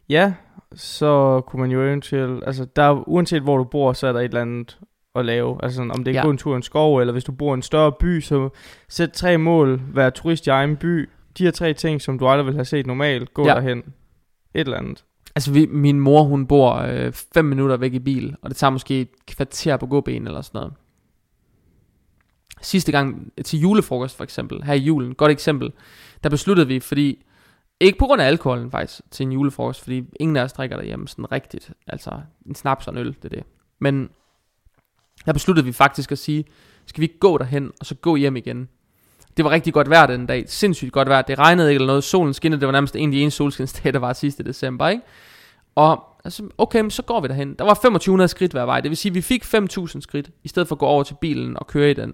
[0.09, 0.33] Ja,
[0.75, 4.23] så kunne man jo eventuelt, altså der, uanset hvor du bor, så er der et
[4.23, 4.79] eller andet
[5.15, 5.59] at lave.
[5.63, 6.25] Altså sådan, om det er ja.
[6.25, 8.49] gå en tur i en skov, eller hvis du bor i en større by, så
[8.89, 11.09] sæt tre mål, vær turist i egen by.
[11.37, 13.53] De her tre ting, som du aldrig vil have set normalt, gå ja.
[13.53, 13.77] derhen.
[13.77, 13.85] Et
[14.59, 15.05] eller andet.
[15.35, 18.71] Altså vi, min mor, hun bor øh, fem minutter væk i bil, og det tager
[18.71, 20.73] måske et kvarter på gåben eller sådan noget.
[22.61, 25.71] Sidste gang til julefrokost for eksempel, her i julen, godt eksempel,
[26.23, 27.25] der besluttede vi, fordi
[27.81, 31.07] ikke på grund af alkoholen faktisk, til en julefrokost, fordi ingen af os drikker derhjemme
[31.07, 31.71] sådan rigtigt.
[31.87, 33.43] Altså en snaps og en øl, det er det.
[33.79, 34.09] Men
[35.25, 36.45] der besluttede vi faktisk at sige,
[36.85, 38.69] skal vi ikke gå derhen, og så gå hjem igen.
[39.37, 41.21] Det var rigtig godt vejr den dag, sindssygt godt vejr.
[41.21, 43.91] Det regnede ikke eller noget, solen skinnede, det var nærmest en af de ene solskinsdage,
[43.93, 45.03] der var sidste december, ikke?
[45.75, 47.53] Og altså, okay, så går vi derhen.
[47.53, 50.47] Der var 2500 skridt hver vej, det vil sige, at vi fik 5000 skridt, i
[50.47, 52.13] stedet for at gå over til bilen og køre i den.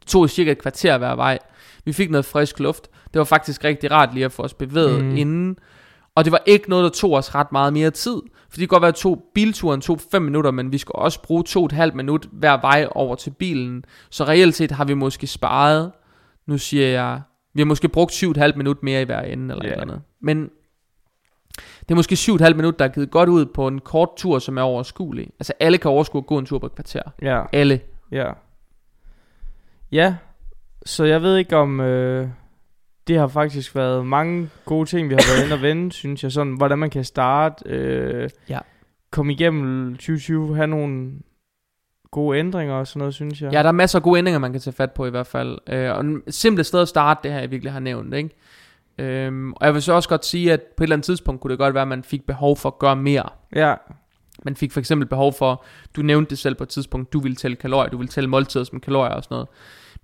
[0.00, 1.38] Det tog cirka et kvarter hver vej.
[1.84, 2.88] Vi fik noget frisk luft.
[3.12, 5.16] Det var faktisk rigtig rart lige at få os bevæget Mm.
[5.16, 5.56] inden.
[6.14, 8.16] Og det var ikke noget, der tog os ret meget mere tid.
[8.50, 11.22] For det kan godt være, at to, bilturen tog 5 minutter, men vi skulle også
[11.22, 13.84] bruge to og et halvt minut hver vej over til bilen.
[14.10, 15.92] Så reelt set har vi måske sparet,
[16.46, 17.20] nu siger jeg,
[17.54, 19.72] vi har måske brugt 7,5 minut mere i hver ende eller yeah.
[19.72, 20.02] eller andet.
[20.20, 20.50] Men
[21.80, 24.58] det er måske 7,5 minut, der er givet godt ud på en kort tur, som
[24.58, 25.26] er overskuelig.
[25.38, 27.02] Altså alle kan overskue at gå en tur på et kvarter.
[27.22, 27.80] Ja, Alle.
[28.12, 28.32] ja.
[29.92, 30.14] Ja,
[30.84, 31.80] så jeg ved ikke om...
[31.80, 32.28] Øh,
[33.08, 36.32] det har faktisk været mange gode ting, vi har været inde og vende, synes jeg.
[36.32, 37.64] Sådan, hvordan man kan starte.
[37.68, 38.58] Øh, Ja.
[39.10, 41.10] Komme igennem 2020, have nogle
[42.10, 43.52] gode ændringer og sådan noget, synes jeg.
[43.52, 45.58] Ja, der er masser af gode ændringer, man kan tage fat på i hvert fald.
[45.68, 48.30] Øh, og en simple sted at starte, det her jeg virkelig har nævnt, ikke?
[48.98, 51.50] Øhm, og jeg vil så også godt sige, at på et eller andet tidspunkt kunne
[51.50, 53.28] det godt være, at man fik behov for at gøre mere.
[53.54, 53.74] Ja,
[54.44, 55.64] Man fik for eksempel behov for,
[55.96, 58.64] du nævnte det selv på et tidspunkt, du ville tælle kalorier, du ville tælle måltider
[58.64, 59.48] som kalorier og sådan noget.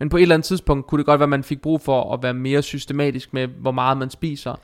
[0.00, 2.14] Men på et eller andet tidspunkt kunne det godt være, at man fik brug for
[2.14, 4.54] at være mere systematisk med, hvor meget man spiser.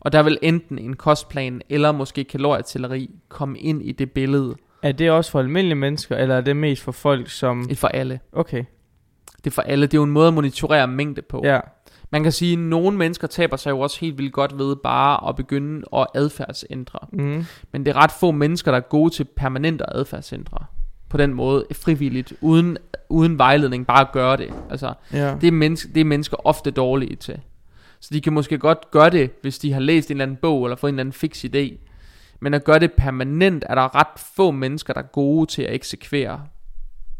[0.00, 4.54] Og der vil enten en kostplan eller måske kalorietælleri komme ind i det billede.
[4.82, 7.62] er det også for almindelige mennesker, eller er det mest for folk, som...
[7.62, 8.20] Det er for alle.
[8.32, 8.64] Okay,
[9.36, 9.86] Det er for alle.
[9.86, 11.42] Det er jo en måde at monitorere mængde på.
[11.44, 11.60] ja.
[12.10, 15.28] Man kan sige, at nogle mennesker taber sig jo også helt vildt godt ved bare
[15.28, 16.98] at begynde at adfærdsændre.
[17.12, 17.44] Mm.
[17.72, 20.64] Men det er ret få mennesker, der er gode til permanent at adfærdsændre.
[21.12, 24.54] På den måde, frivilligt, uden, uden vejledning, bare gøre det.
[24.70, 25.34] Altså, Ja.
[25.40, 27.40] det er, menneske, det er mennesker ofte dårlige til.
[28.00, 30.64] Så de kan måske godt gøre det, hvis de har læst en eller anden bog,
[30.64, 31.76] eller fået en eller anden fix idé.
[32.40, 35.74] Men at gøre det permanent, er der ret få mennesker, der er gode til at
[35.74, 36.42] eksekvere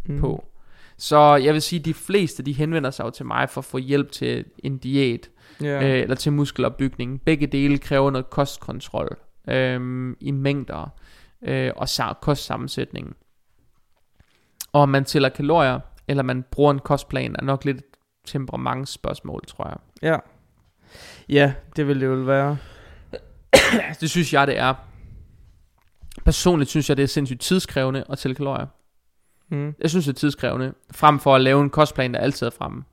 [0.07, 0.19] mm.
[0.21, 0.45] på.
[0.99, 3.65] Så jeg vil sige, at de fleste, de henvender sig jo til mig for at
[3.65, 5.29] få hjælp til en diæt,
[5.63, 5.83] Ja.
[5.97, 7.21] øh, eller til muskelopbygning.
[7.25, 9.17] Begge dele kræver noget kostkontrol
[9.49, 10.93] øh, i mængder
[11.45, 13.17] øh, og sa- kostsammensætning.
[14.73, 17.85] Og om man tæller kalorier, eller man bruger en kostplan, er nok lidt et
[18.27, 19.77] temperamentsspørgsmål, tror jeg.
[20.03, 20.19] ja.
[21.29, 22.57] Ja, det vil det jo være.
[24.01, 24.75] Det synes jeg, det er.
[26.25, 28.67] Personligt synes jeg, det er sindssygt tidskrævende at tælle kalorier.
[29.49, 29.75] Mm.
[29.79, 32.85] Jeg synes, det er tidskrævende, frem for at lave en kostplan, der altid er fremme.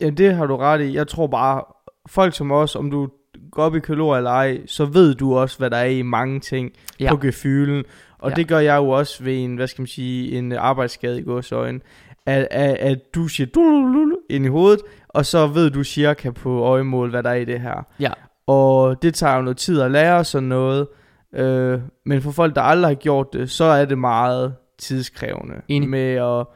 [0.00, 0.94] Ja, det har du ret i.
[0.94, 1.64] Jeg tror bare,
[2.06, 3.10] folk som os, om du
[3.52, 6.40] går op i kalorier eller ej, så ved du også, hvad der er i mange
[6.40, 7.10] ting Ja.
[7.10, 7.84] på gefylen.
[8.18, 8.34] Og ja.
[8.34, 11.80] det gør jeg jo også ved en, hvad skal man sige, en arbejdsskade i gåsøjne.
[12.26, 16.60] At, at, at du siger dululul ind i hovedet, og så ved du cirka på
[16.60, 17.86] øjemål, hvad der er i det her.
[18.00, 18.10] Ja.
[18.46, 20.86] Og det tager jo noget tid at lære sådan noget.
[21.34, 25.54] Øh, men for folk, der aldrig har gjort det, så er det meget tidskrævende.
[25.68, 25.88] Enig.
[25.88, 26.46] Med at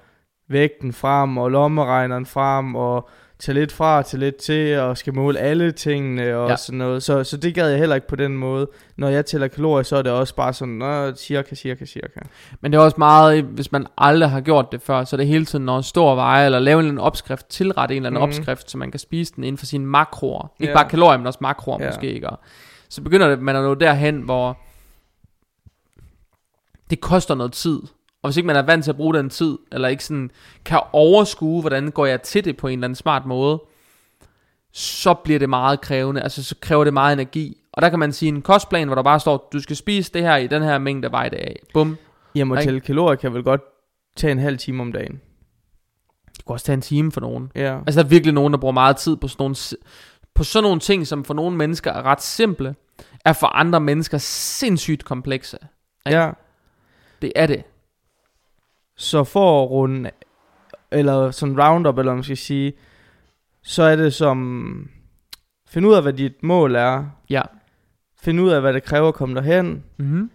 [0.48, 3.08] vægten frem, og lommeregneren frem, og
[3.38, 6.56] tage lidt fra, til lidt til, og skal måle alle tingene, og Ja.
[6.56, 7.02] sådan noget.
[7.02, 8.68] Så, så det gad jeg heller ikke på den måde.
[8.96, 12.20] Når jeg tæller kalorier, så er det også bare sådan, Nå, cirka, cirka, cirka.
[12.60, 15.26] Men det er også meget, hvis man aldrig har gjort det før, så er det
[15.26, 18.20] hele tiden noget stor veje, eller lave en eller anden opskrift, tilrette en eller anden
[18.30, 18.38] mm.
[18.38, 20.52] opskrift, så man kan spise den inden for sine makroer.
[20.60, 20.76] Ikke Ja.
[20.78, 21.86] bare kalorier, men også makroer Ja.
[21.88, 22.30] måske, ikke?
[22.30, 22.38] Og
[22.88, 24.58] så begynder det, man at nå derhen, hvor
[26.90, 27.80] det koster noget tid.
[28.26, 30.30] Og hvis ikke man er vant til at bruge den tid, eller ikke sådan
[30.64, 33.62] kan overskue, hvordan går jeg til det på en eller anden smart måde,
[34.72, 37.56] så bliver det meget krævende, altså så kræver det meget energi.
[37.72, 40.22] Og der kan man sige en kostplan, hvor der bare står, du skal spise det
[40.22, 41.56] her i den her mængde vej dag.
[41.74, 41.96] Bum,
[42.34, 42.66] Jamen, Ikke?
[42.66, 43.60] tælle kalorier kan vel godt
[44.16, 45.20] tage en halv time om dagen.
[46.36, 47.52] Det kunne også tage en time for nogen.
[47.54, 47.78] Ja.
[47.78, 49.56] Altså der er virkelig nogen, der bruger meget tid på sådan nogle,
[50.34, 52.74] på sådan nogle ting, som for nogle mennesker er ret simple,
[53.24, 55.58] er for andre mennesker sindssygt komplekse.
[56.06, 56.18] ikke?
[56.18, 56.30] ja.
[57.22, 57.64] Det er det.
[58.96, 60.10] Så for at runde,
[60.90, 62.72] eller sådan roundup, eller man skal sige,
[63.62, 64.88] så er det som,
[65.68, 67.42] find ud af, hvad dit mål er, Ja.
[68.20, 70.30] find ud af, hvad det kræver at komme derhen, Mm-hmm.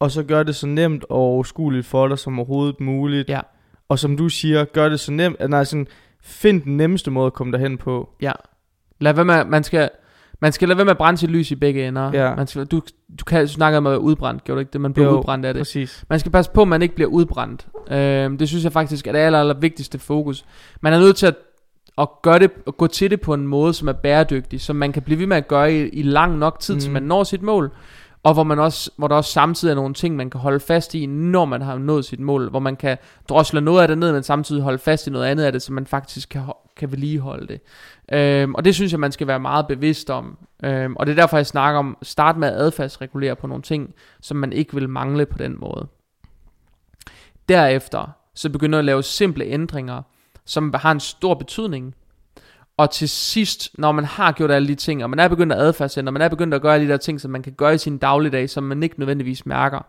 [0.00, 3.28] og så gør det så nemt og overskueligt for dig som overhovedet muligt.
[3.28, 3.40] Ja.
[3.88, 5.86] Og som du siger, gør det så nemt, nej, sådan,
[6.22, 8.08] find den nemmeste måde at komme derhen på.
[8.22, 8.32] Ja.
[9.00, 9.90] Lad være med, man skal,
[10.40, 12.10] man skal lade være med at brænde sit lys i begge ender.
[12.12, 12.34] Ja.
[12.34, 12.80] Man skal, du,
[13.18, 14.80] du kan snakke om at være udbrændt, gjorde du ikke det?
[14.80, 15.60] Man bliver Jo, udbrændt af det.
[15.60, 16.04] Præcis.
[16.10, 17.66] Man skal passe på, at man ikke bliver udbrændt.
[17.90, 20.44] Øhm, det synes jeg faktisk er det aller, aller vigtigste fokus.
[20.80, 21.34] Man er nødt til at,
[21.98, 24.92] at gøre det, at gå til det på en måde, som er bæredygtig, som man
[24.92, 26.80] kan blive ved med at gøre i, i lang nok tid, mm.
[26.80, 27.70] til man når sit mål.
[28.22, 30.94] Og hvor, man også, hvor der også samtidig er nogle ting, man kan holde fast
[30.94, 32.50] i, når man har nået sit mål.
[32.50, 32.98] Hvor man kan
[33.28, 35.72] drosle noget af det ned, men samtidig holde fast i noget andet af det, så
[35.72, 36.42] man faktisk kan,
[36.76, 37.60] kan vedligeholde det.
[38.12, 40.38] Øhm, og det synes jeg, man skal være meget bevidst om.
[40.64, 43.94] Øhm, og det er derfor, jeg snakker om, start med at adfærdsregulere på nogle ting,
[44.20, 45.86] som man ikke vil mangle på den måde.
[47.48, 50.02] Derefter så begynder at lave simple ændringer,
[50.44, 51.94] som har en stor betydning.
[52.78, 55.58] Og til sidst, når man har gjort alle de ting, og man er begyndt at
[55.58, 57.78] adfærdsændre, man er begyndt at gøre alle de der ting, som man kan gøre i
[57.78, 59.86] sin dagligdag, som man ikke nødvendigvis mærker,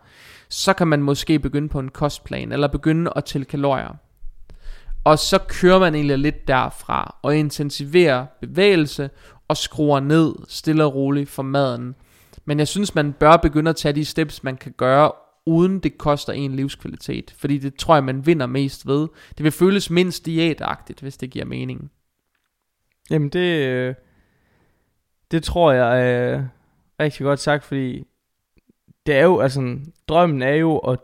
[0.48, 3.96] så kan man måske begynde på en kostplan, eller begynde at tælle kalorier.
[5.04, 9.10] Og så kører man egentlig lidt derfra og intensiverer bevægelse
[9.48, 11.94] og skruer ned stille og roligt for maden.
[12.44, 15.12] Men jeg synes, man bør begynde at tage de steps, man kan gøre,
[15.46, 17.34] uden det koster en livskvalitet.
[17.38, 19.08] Fordi det tror jeg, man vinder mest ved.
[19.36, 21.90] Det vil føles mindst diætagtigt, hvis det giver mening.
[23.10, 23.94] Jamen det, øh,
[25.30, 26.44] det tror jeg er
[27.00, 28.06] rigtig godt sagt, fordi
[29.06, 30.98] det er jo, altså, drømmen er jo at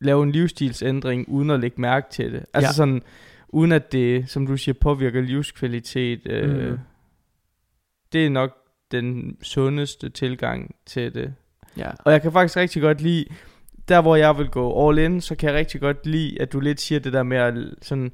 [0.00, 2.46] lave en livsstilsændring, uden at lægge mærke til det.
[2.54, 2.72] Altså Ja.
[2.72, 3.02] sådan,
[3.48, 6.20] uden at det, som du siger, påvirker livskvalitet.
[6.26, 6.78] Øh, Mm.
[8.12, 8.56] Det er nok
[8.90, 11.34] den sundeste tilgang til det.
[11.76, 11.90] Ja.
[12.04, 13.24] Og jeg kan faktisk rigtig godt lide,
[13.88, 16.60] der hvor jeg vil gå all in, så kan jeg rigtig godt lide, at du
[16.60, 18.12] lidt siger det der med at sådan,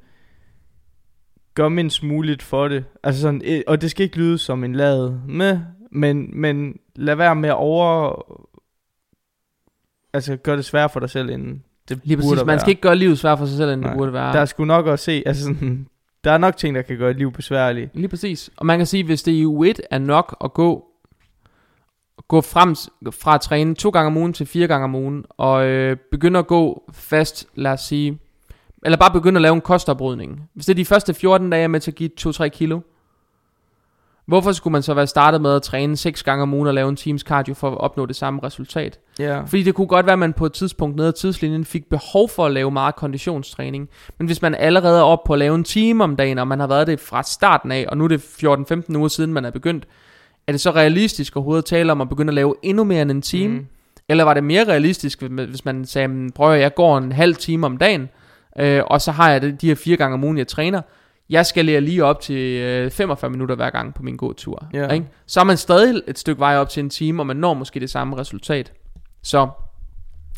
[1.54, 2.84] gøre mindst muligt for det.
[3.02, 5.60] Altså sådan, eh, og det skal ikke lyde som en lad med,
[5.92, 8.14] men, men lad være med at over,
[10.12, 12.36] altså gøre det svært for dig selv, inden det Lige præcis.
[12.36, 12.60] Man være.
[12.60, 13.96] skal ikke gøre livet svært for sig selv, end det Nej.
[13.96, 14.32] burde være.
[14.32, 15.86] Der er sgu nok at se, altså sådan,
[16.24, 17.90] der er nok ting, der kan gøre et liv besværligt.
[17.94, 18.50] Lige præcis.
[18.56, 20.84] Og man kan sige, hvis det i u 1 er nok at gå
[22.28, 22.74] gå frem
[23.10, 26.38] fra at træne to gange om ugen til fire gange om ugen, og øh, begynde
[26.38, 28.18] at gå fast, lad os sige,
[28.84, 30.42] eller bare begynde at lave en kostoprydning.
[30.54, 32.80] Hvis det er de første 14 dage er med til at give 2-3 kilo,
[34.26, 36.88] hvorfor skulle man så være startet med at træne 6 gange om ugen og lave
[36.88, 38.98] en times cardio for at opnå det samme resultat?
[39.18, 39.40] Ja.
[39.40, 42.28] Fordi det kunne godt være, at man på et tidspunkt nede ad tidslinjen fik behov
[42.28, 43.88] for at lave meget konditionstræning.
[44.18, 46.60] Men hvis man allerede er oppe på at lave en time om dagen, og man
[46.60, 48.20] har været det fra starten af, og nu er det
[48.92, 49.86] 14-15 uger siden, man er begyndt,
[50.46, 53.10] er det så realistisk overhovedet at tale om at begynde at lave endnu mere end
[53.10, 53.58] en time?
[53.58, 53.66] Mm.
[54.08, 57.36] Eller var det mere realistisk, hvis man sagde, "Men prøv at jeg går en halv
[57.36, 58.08] time om dagen,
[58.58, 60.82] øh, og så har jeg det, de her fire gange om ugen, jeg træner.
[61.30, 64.66] Jeg skal lære lige op til øh, 45 minutter hver gang på min gåtur.
[64.72, 64.88] Ja.
[64.88, 65.06] Ikke?
[65.26, 67.80] Så er man stadig et stykke vej op til en time, og man når måske
[67.80, 68.72] det samme resultat.
[69.22, 69.48] Så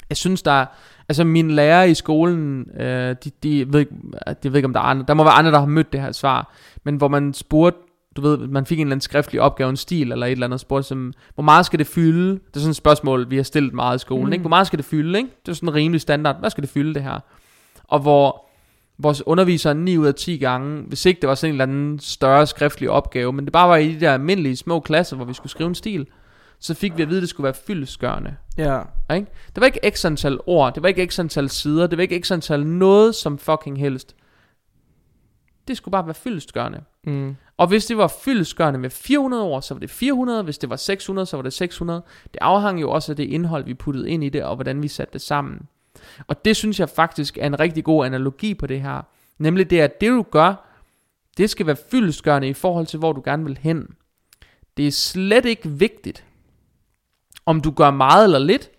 [0.09, 0.67] jeg synes, der er,
[1.09, 3.93] altså mine lærere i skolen, øh, de, de ved, ikke,
[4.27, 6.01] jeg ved ikke, om der er andre, der må være andre, der har mødt det
[6.01, 6.53] her svar,
[6.85, 7.79] men hvor man spurgte,
[8.17, 10.61] du ved, man fik en eller anden skriftlig opgave, en stil eller et eller andet,
[10.61, 12.33] spurgte som, hvor meget skal det fylde?
[12.33, 14.33] Det er sådan et spørgsmål, vi har stillet meget i skolen, mm.
[14.33, 14.43] ikke?
[14.43, 15.31] Hvor meget skal det fylde, ikke?
[15.47, 17.21] Det er sådan en rimelig standard, hvad skal det fylde det her?
[17.89, 18.47] Og hvor
[18.99, 21.99] vores undervisere 9 ud af 10 gange, hvis ikke det var sådan en eller anden
[21.99, 25.35] større skriftlig opgave, men det bare var i de der almindelige små klasser, hvor vi
[25.35, 26.07] skulle skrive en stil,
[26.59, 28.37] så fik vi at vide, at det skulle være fyldesgørende.
[28.59, 28.81] Ja.
[29.15, 29.27] Ikke?
[29.55, 32.21] Det var ikke x antal ord, det var ikke x antal sider, det var ikke
[32.21, 34.17] x antal noget som fucking helst.
[35.69, 36.81] Det skulle bare være fyldestgørende.
[37.05, 37.37] Mm.
[37.57, 40.43] Og hvis det var fyldestgørende med 400 ord, så var det 400.
[40.43, 42.03] Hvis det var 600, så var det 600.
[42.25, 44.89] Det afhang jo også af det indhold, vi puttede ind i det, og hvordan vi
[44.89, 45.69] satte det sammen.
[46.27, 49.03] Og det synes jeg faktisk er en rigtig god analogi på det her.
[49.39, 50.67] Nemlig det, at det du gør,
[51.37, 53.97] det skal være fyldestgørende i forhold til, hvor du gerne vil hen.
[54.77, 56.25] Det er slet ikke vigtigt,
[57.47, 58.71] om du gør meget eller lidt.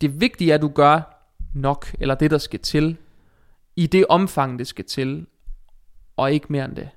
[0.00, 1.00] Det vigtige er, at du gør
[1.54, 2.96] nok, eller det, der skal til,
[3.76, 5.26] i det omfang, det skal til,
[6.16, 6.88] og ikke mere end det.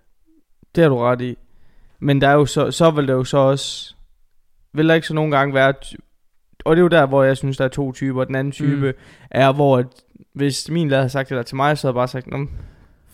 [0.75, 1.37] Det har du ret i.
[1.99, 3.95] Men der er jo så, så vil der jo så også,
[4.73, 5.73] vil der ikke så nogle gange være,
[6.65, 8.23] og det er jo der, hvor jeg synes, der er to typer.
[8.23, 8.97] Den anden type mm.
[9.31, 9.83] er, hvor
[10.33, 12.45] hvis min lærer havde sagt det der til mig, så havde jeg bare sagt, "Nå,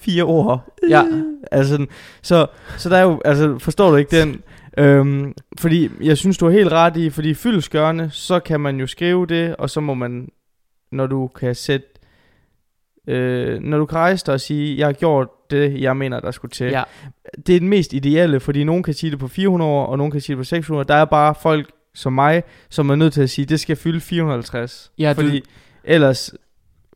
[0.06, 0.74] fire ord.
[0.90, 1.04] Ja.
[1.52, 1.86] Altså,
[2.22, 4.42] så, så der er jo, altså, forstår du ikke den?
[4.78, 8.88] Øhm, fordi jeg synes, du har helt ret i, fordi fyldeskørende, så kan man jo
[8.88, 10.30] skrive det, og så må man,
[10.92, 11.88] når du kan sætte,
[13.08, 16.32] øh, når du kan rejse dig og sige, jeg har gjort det, jeg mener, der
[16.32, 16.84] skulle til Ja,
[17.48, 20.12] det er den mest ideelle, fordi nogen kan sige det på 400 år, og nogen
[20.12, 20.88] kan sige det på 600.
[20.88, 24.00] Der er bare folk som mig, som er nødt til at sige, det skal fylde
[24.00, 24.92] 450.
[24.98, 25.44] Ja, du- fordi
[25.84, 26.32] ellers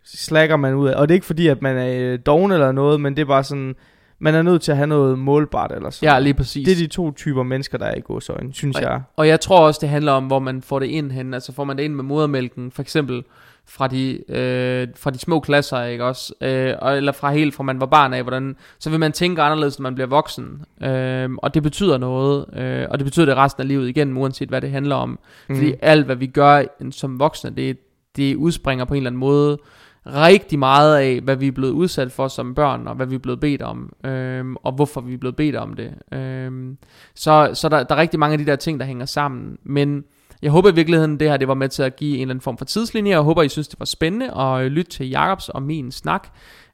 [0.04, 0.96] slækker man ud af.
[0.96, 3.26] Og det er ikke fordi, at man er øh, doven eller noget, men det er
[3.26, 3.76] bare sådan,
[4.20, 6.14] man er nødt til at have noget målbart eller sådan.
[6.14, 6.66] ja lige præcis.
[6.66, 9.02] Det er de to typer mennesker, der er i godsøjne, synes Og- jeg.
[9.16, 11.34] Og jeg tror også, det handler om, hvor man får det ind hen.
[11.34, 13.24] Altså får man det ind med modermælken, for eksempel
[13.70, 16.34] fra de, øh, fra de små klasser, ikke også?
[16.42, 19.42] Øh, og, eller fra helt fra man var barn af, hvordan, så vil man tænke
[19.42, 20.66] anderledes, når man bliver voksen.
[20.84, 24.50] Øh, og det betyder noget, øh, og det betyder det resten af livet igen, uanset
[24.50, 25.20] hvad det handler om.
[25.50, 25.56] Mm.
[25.56, 27.78] Fordi alt, hvad vi gør som voksne, det,
[28.16, 29.58] det udspringer på en eller anden måde
[30.06, 33.20] rigtig meget af, hvad vi er blevet udsat for som børn, og hvad vi er
[33.20, 35.94] blevet bedt om, øhm, og hvorfor vi er blevet bedt om det.
[36.12, 36.78] Øhm,
[37.16, 39.58] så så der, der er rigtig mange af de der ting, der hænger sammen.
[39.64, 40.04] Men
[40.42, 42.42] jeg håber i virkeligheden, det her det var med til at give en eller anden
[42.42, 43.12] form for tidslinje.
[43.12, 46.28] Jeg håber, I synes, det var spændende at lytte til Jakobs og min snak.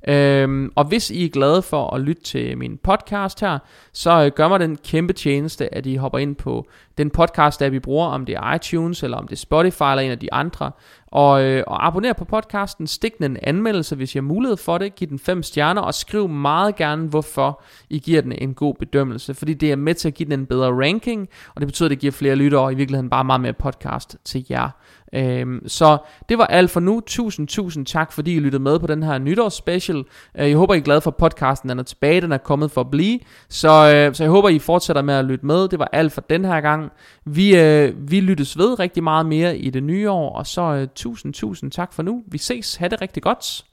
[0.08, 3.60] Øhm, og hvis I er glade for at lytte til min podcast her,
[3.94, 7.70] så øh, gør mig den kæmpe tjeneste, at I hopper ind på den podcast, der
[7.70, 10.34] vi bruger, om det er iTunes, eller om det er Spotify, eller en af de
[10.34, 10.72] andre,
[11.16, 14.78] og, øh, og abonner på podcasten, stik den en anmeldelse, hvis I har mulighed for
[14.78, 18.76] det, giv den fem stjerner, og skriv meget gerne, hvorfor I giver den en god
[18.76, 21.88] bedømmelse, fordi det er med til at give den en bedre ranking, og det betyder,
[21.88, 24.70] at det giver flere lyttere, og i virkeligheden bare meget mere podcast til jer.
[25.14, 25.98] Øhm, så
[26.30, 27.02] det var alt for nu.
[27.08, 30.04] Tusind, tusind tak, fordi I lyttede med på den her nytårsspecial.
[30.38, 31.70] Øh, jeg håber, I er glade for podcasten.
[31.70, 33.20] Den er tilbage, den er kommet for at blive.
[33.50, 35.68] Så, øh, så jeg håber, I fortsætter med at lytte med.
[35.68, 36.92] Det var alt for den her gang.
[37.26, 40.36] Vi, øh, vi lyttes ved rigtig meget mere i det nye år.
[40.36, 42.24] Og så øh, tusind, tusind tak for nu.
[42.28, 42.76] Vi ses.
[42.76, 43.66] Ha' det rigtig godt.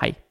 [0.00, 0.27] Hej.